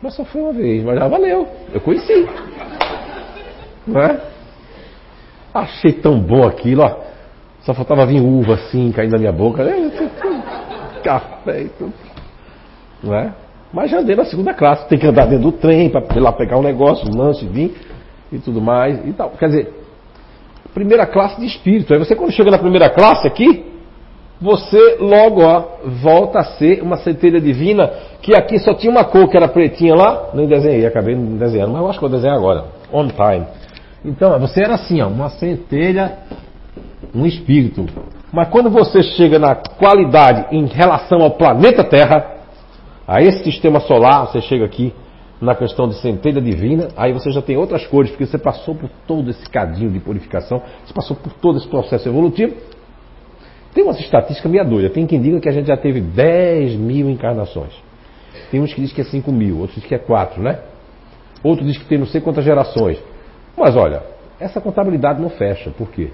[0.00, 1.48] Mas só foi uma vez, mas já valeu.
[1.74, 2.28] Eu conheci.
[3.84, 4.20] Não é?
[5.52, 7.00] Achei tão bom aquilo, ó.
[7.62, 9.64] Só faltava vir uva assim, caindo na minha boca.
[11.02, 11.92] Café e tudo.
[13.02, 13.32] Não é?
[13.72, 14.88] Mas já andei na segunda classe.
[14.88, 17.89] Tem que andar dentro do trem para lá pegar um negócio, um lanche, vir
[18.32, 19.30] e tudo mais e tal.
[19.30, 19.74] Quer dizer,
[20.72, 21.92] primeira classe de espírito.
[21.92, 23.64] Aí você quando chega na primeira classe aqui,
[24.40, 25.64] você logo ó,
[26.02, 27.90] volta a ser uma centelha divina
[28.22, 31.72] que aqui só tinha uma cor que era pretinha lá, nem desenhei, acabei não desenhando,
[31.72, 33.46] mas eu acho que vou desenhar agora, on time.
[34.04, 36.18] Então, você era assim, ó, uma centelha,
[37.14, 37.84] um espírito.
[38.32, 42.36] Mas quando você chega na qualidade em relação ao planeta Terra,
[43.06, 44.94] a esse sistema solar, você chega aqui,
[45.40, 48.90] na questão de centelha divina, aí você já tem outras cores, porque você passou por
[49.06, 52.54] todo esse cadinho de purificação, você passou por todo esse processo evolutivo.
[53.72, 54.90] Tem umas estatísticas meia doida.
[54.90, 57.72] Tem quem diga que a gente já teve 10 mil encarnações.
[58.50, 60.58] Tem uns que dizem que é 5 mil, outros dizem que é 4, né?
[61.42, 63.02] Outro diz que tem não sei quantas gerações.
[63.56, 64.02] Mas olha,
[64.38, 65.70] essa contabilidade não fecha.
[65.70, 66.10] Por quê?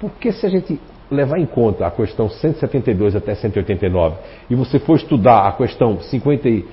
[0.00, 0.80] Porque se a gente
[1.10, 4.16] levar em conta a questão 172 até 189
[4.48, 6.64] e você for estudar a questão 50 e,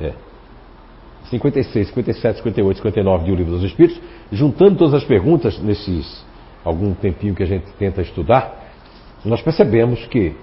[0.00, 0.12] é,
[1.30, 4.00] 56, 57, 58, 59 de O Livro dos Espíritos,
[4.30, 6.24] juntando todas as perguntas nesses
[6.64, 8.64] algum tempinho que a gente tenta estudar,
[9.24, 10.34] nós percebemos que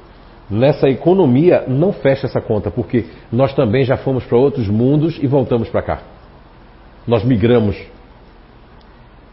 [0.49, 5.27] nessa economia não fecha essa conta, porque nós também já fomos para outros mundos e
[5.27, 6.01] voltamos para cá.
[7.05, 7.77] Nós migramos.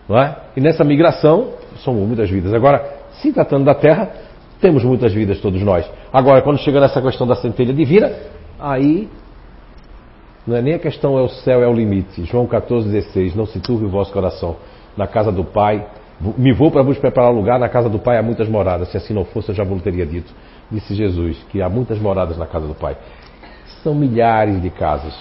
[0.09, 0.37] Não é?
[0.57, 2.53] E nessa migração somos muitas vidas.
[2.53, 4.11] Agora, se tratando da Terra,
[4.61, 5.89] temos muitas vidas todos nós.
[6.13, 8.13] Agora, quando chega nessa questão da centelha divina,
[8.59, 9.09] aí
[10.47, 12.25] Não é nem a questão é o céu, é o limite.
[12.25, 13.35] João 14,16.
[13.35, 14.57] Não se turbe o vosso coração.
[14.97, 15.87] Na casa do Pai.
[16.37, 17.59] Me vou para vos preparar lugar.
[17.59, 18.91] Na casa do Pai há muitas moradas.
[18.91, 20.33] Se assim não fosse, eu já vos teria dito.
[20.71, 22.97] Disse Jesus que há muitas moradas na casa do Pai.
[23.83, 25.15] São milhares de casas.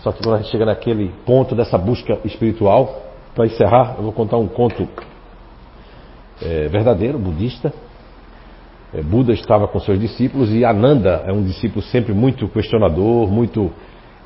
[0.00, 3.02] Só que quando a gente chega naquele ponto dessa busca espiritual,
[3.34, 4.88] para encerrar, eu vou contar um conto
[6.40, 7.72] é, verdadeiro, budista.
[8.96, 13.70] É, Buda estava com seus discípulos e Ananda é um discípulo sempre muito questionador, muito.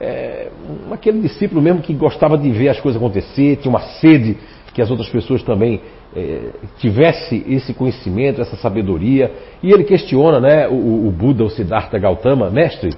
[0.00, 0.48] É,
[0.92, 4.38] aquele discípulo mesmo que gostava de ver as coisas acontecer, tinha uma sede
[4.72, 5.80] que as outras pessoas também
[6.14, 9.32] é, tivesse esse conhecimento, essa sabedoria.
[9.60, 12.90] E ele questiona, né, o, o Buda, o Siddhartha Gautama, mestre,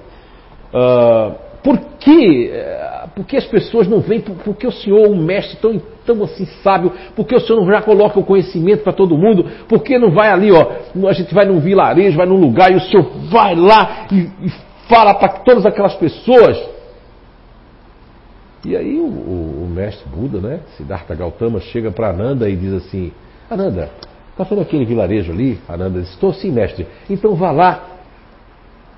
[0.75, 4.21] uh, por que, é, por que as pessoas não vêm?
[4.21, 6.93] Por, por que o senhor, o mestre, tão, tão assim sábio?
[7.15, 9.45] Por que o senhor não já coloca o conhecimento para todo mundo?
[9.69, 10.73] Por que não vai ali, ó?
[11.09, 14.53] A gente vai num vilarejo, vai num lugar e o senhor vai lá e, e
[14.89, 16.61] fala para todas aquelas pessoas?
[18.65, 22.73] E aí o, o, o, mestre Buda, né, Siddhartha Gautama, chega para Ananda e diz
[22.73, 23.13] assim:
[23.51, 23.91] Ananda,
[24.31, 25.59] está vendo aquele vilarejo ali?
[25.69, 26.87] Ananda diz: Estou sim, mestre.
[27.11, 27.92] Então vá lá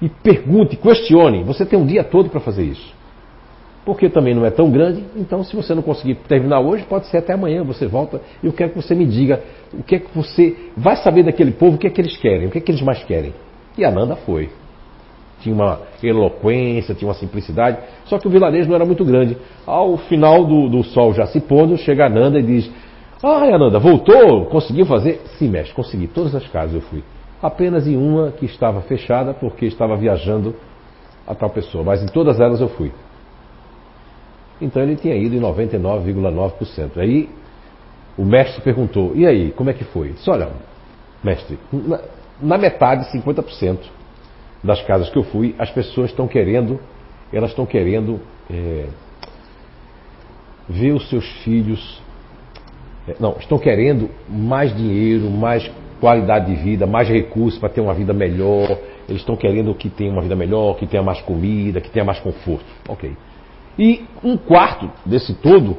[0.00, 1.42] e pergunte, questione.
[1.44, 2.94] Você tem um dia todo para fazer isso.
[3.84, 7.18] Porque também não é tão grande, então se você não conseguir terminar hoje, pode ser
[7.18, 9.42] até amanhã, você volta e eu quero que você me diga
[9.74, 12.46] o que é que você vai saber daquele povo, o que é que eles querem,
[12.46, 13.34] o que é que eles mais querem.
[13.76, 14.48] E Ananda foi.
[15.40, 17.76] Tinha uma eloquência, tinha uma simplicidade,
[18.06, 19.36] só que o vilarejo não era muito grande.
[19.66, 22.70] Ao final do, do sol já se pondo, chega Ananda e diz:
[23.22, 24.46] Ah, Ananda, voltou?
[24.46, 25.20] Conseguiu fazer?
[25.38, 26.06] Sim, mestre, consegui.
[26.06, 27.02] Todas as casas eu fui
[27.44, 30.56] apenas em uma que estava fechada porque estava viajando
[31.26, 32.90] a tal pessoa, mas em todas elas eu fui.
[34.58, 36.96] Então ele tinha ido em 99,9%.
[36.96, 37.28] Aí
[38.16, 40.12] o mestre perguntou: E aí, como é que foi?
[40.12, 40.48] Disse: Olha,
[41.22, 42.00] mestre, na,
[42.40, 43.78] na metade, 50%
[44.62, 46.80] das casas que eu fui, as pessoas estão querendo,
[47.30, 48.20] elas estão querendo
[48.50, 48.86] é,
[50.66, 52.02] ver os seus filhos.
[53.06, 55.70] É, não, estão querendo mais dinheiro, mais
[56.00, 58.78] qualidade de vida, mais recursos para ter uma vida melhor.
[59.08, 62.18] Eles estão querendo que tenha uma vida melhor, que tenha mais comida, que tenha mais
[62.20, 62.66] conforto.
[62.88, 63.12] Ok.
[63.78, 65.76] E um quarto desse todo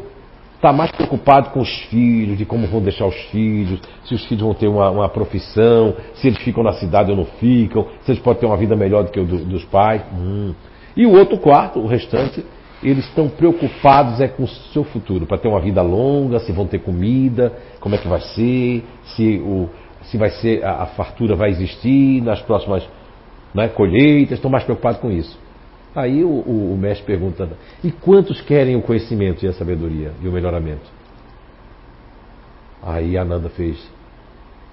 [0.55, 4.43] está mais preocupado com os filhos, de como vão deixar os filhos, se os filhos
[4.43, 8.21] vão ter uma, uma, profissão, se eles ficam na cidade ou não ficam, se eles
[8.21, 10.01] podem ter uma vida melhor do que o do, dos pais.
[10.13, 10.53] Hum.
[10.97, 12.43] E o outro quarto, o restante,
[12.81, 16.65] eles estão preocupados é com o seu futuro, para ter uma vida longa, se vão
[16.65, 18.83] ter comida, como é que vai ser,
[19.15, 19.69] se o,
[20.05, 22.87] se vai ser a, a fartura vai existir nas próximas
[23.53, 25.37] né, colheitas, estão mais preocupados com isso.
[25.95, 27.49] Aí o, o, o, mestre pergunta:
[27.83, 30.89] e quantos querem o conhecimento e a sabedoria e o melhoramento?
[32.83, 33.77] Aí Ananda fez: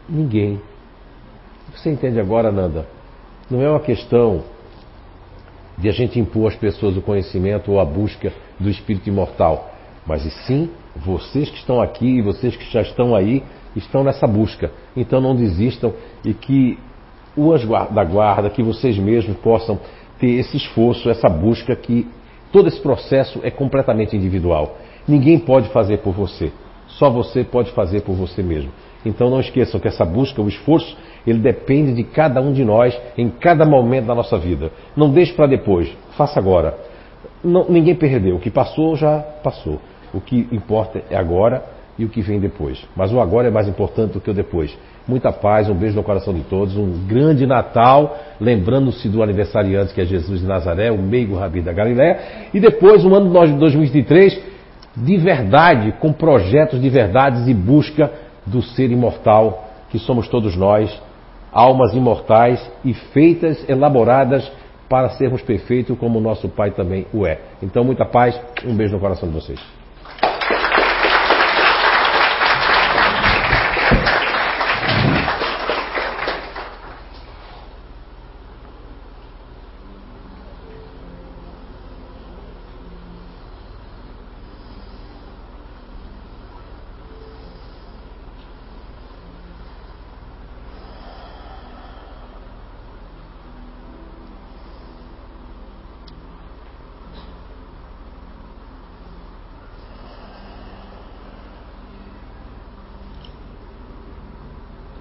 [0.08, 0.60] ninguém.
[1.74, 2.86] Você entende agora, Ananda?
[3.48, 4.42] Não é uma questão
[5.78, 9.72] de a gente impor às pessoas o conhecimento ou a busca do espírito imortal,
[10.06, 13.42] mas e sim vocês que estão aqui e vocês que já estão aí
[13.76, 14.70] estão nessa busca.
[14.96, 15.92] Então não desistam
[16.24, 16.78] e que
[17.36, 19.78] o anjo da guarda, que vocês mesmos possam
[20.18, 22.06] ter esse esforço, essa busca que
[22.52, 24.76] todo esse processo é completamente individual.
[25.08, 26.52] Ninguém pode fazer por você.
[26.86, 28.70] Só você pode fazer por você mesmo.
[29.04, 30.96] Então não esqueçam que essa busca, o esforço,
[31.26, 34.70] ele depende de cada um de nós em cada momento da nossa vida.
[34.96, 36.78] Não deixe para depois, faça agora.
[37.42, 38.36] Não, ninguém perdeu.
[38.36, 39.80] O que passou já passou.
[40.12, 41.64] O que importa é agora
[41.98, 42.82] e o que vem depois.
[42.96, 44.76] Mas o agora é mais importante do que o depois.
[45.06, 50.00] Muita paz, um beijo no coração de todos, um grande Natal, lembrando-se do aniversariante que
[50.00, 52.18] é Jesus de Nazaré, o meigo Rabi da Galiléia,
[52.54, 54.52] e depois um ano de 2023
[54.96, 58.10] de verdade, com projetos de verdades e busca
[58.46, 61.00] do ser imortal que somos todos nós,
[61.52, 64.50] almas imortais e feitas, elaboradas
[64.88, 67.38] para sermos perfeitos como o nosso Pai também o é.
[67.62, 69.81] Então, muita paz, um beijo no coração de vocês.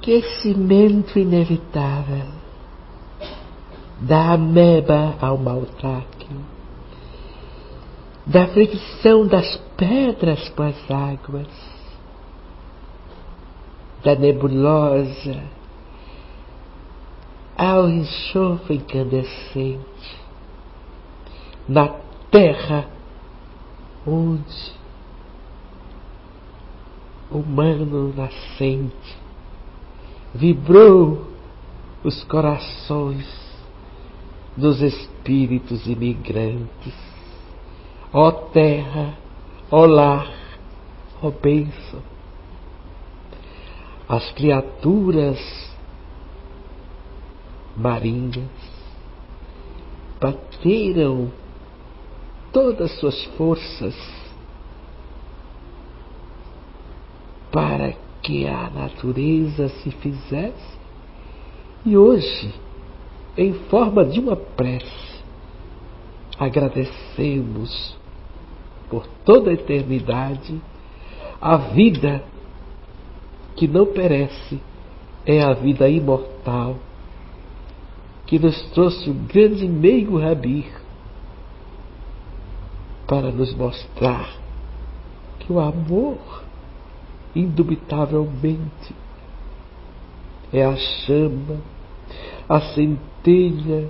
[0.02, 2.42] Aquecimento inevitável.
[4.00, 6.28] Da ameba ao maltraque,
[8.26, 11.48] da fricção das pedras com as águas,
[14.04, 15.44] da nebulosa
[17.56, 20.18] ao enxofre incandescente,
[21.70, 21.90] na
[22.32, 22.88] terra
[24.08, 24.74] onde
[27.30, 29.22] o humano nascente
[30.34, 31.28] vibrou
[32.04, 33.28] os corações
[34.56, 36.94] dos espíritos imigrantes.
[38.14, 39.18] Ó terra,
[39.70, 40.34] ó lar,
[41.22, 42.02] ó bênção.
[44.08, 45.40] As criaturas
[47.78, 48.50] marinhas
[50.20, 51.32] bateram
[52.52, 53.96] todas suas forças
[57.52, 60.80] para que a natureza se fizesse.
[61.86, 62.54] E hoje,
[63.38, 65.22] em forma de uma prece,
[66.38, 67.98] agradecemos
[68.90, 70.62] por toda a eternidade
[71.40, 72.24] a vida
[73.56, 74.60] que não perece,
[75.26, 76.78] é a vida imortal
[78.26, 80.66] que nos trouxe o grande meio Rabir
[83.06, 84.30] para nos mostrar
[85.40, 86.46] que o amor,
[87.36, 88.96] indubitavelmente,
[90.52, 91.58] é a chama,
[92.48, 93.90] a centelha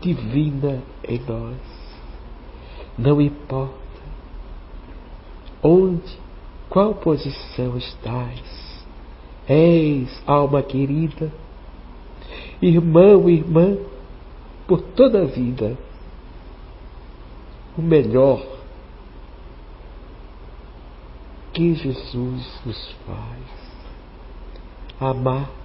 [0.00, 1.82] divina em nós.
[2.98, 3.82] Não importa
[5.62, 6.18] onde,
[6.68, 8.84] qual posição estás,
[9.46, 11.32] és, alma querida,
[12.60, 13.76] irmão, irmã,
[14.66, 15.76] por toda a vida,
[17.76, 18.61] o melhor
[21.52, 23.62] que Jesus nos faz.
[25.00, 25.62] Amar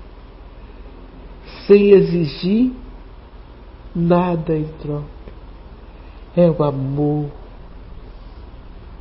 [1.67, 2.73] sem exigir
[3.93, 5.05] nada em troca.
[6.35, 7.29] É o amor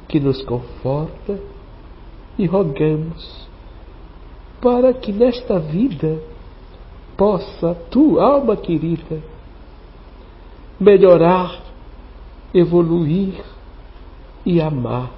[0.08, 1.38] que nos conforta
[2.38, 3.46] e rogamos
[4.60, 6.20] para que nesta vida
[7.16, 9.20] possa tu, alma querida,
[10.78, 11.62] melhorar,
[12.54, 13.44] evoluir
[14.44, 15.10] e amar.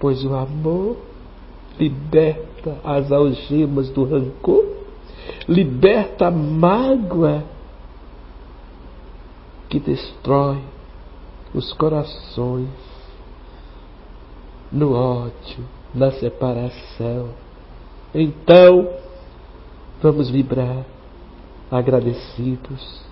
[0.00, 0.96] Pois o amor
[1.78, 4.64] liberta as algemas do rancor,
[5.48, 7.44] liberta a mágoa
[9.68, 10.58] que destrói
[11.54, 12.68] os corações
[14.72, 17.30] no ódio, na separação.
[18.14, 18.88] Então,
[20.00, 20.84] Vamos vibrar
[21.68, 23.02] agradecidos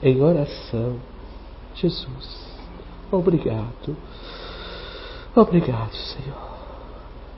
[0.00, 0.96] em oração.
[1.74, 2.46] Jesus,
[3.10, 3.96] obrigado.
[5.36, 6.59] Obrigado, Senhor.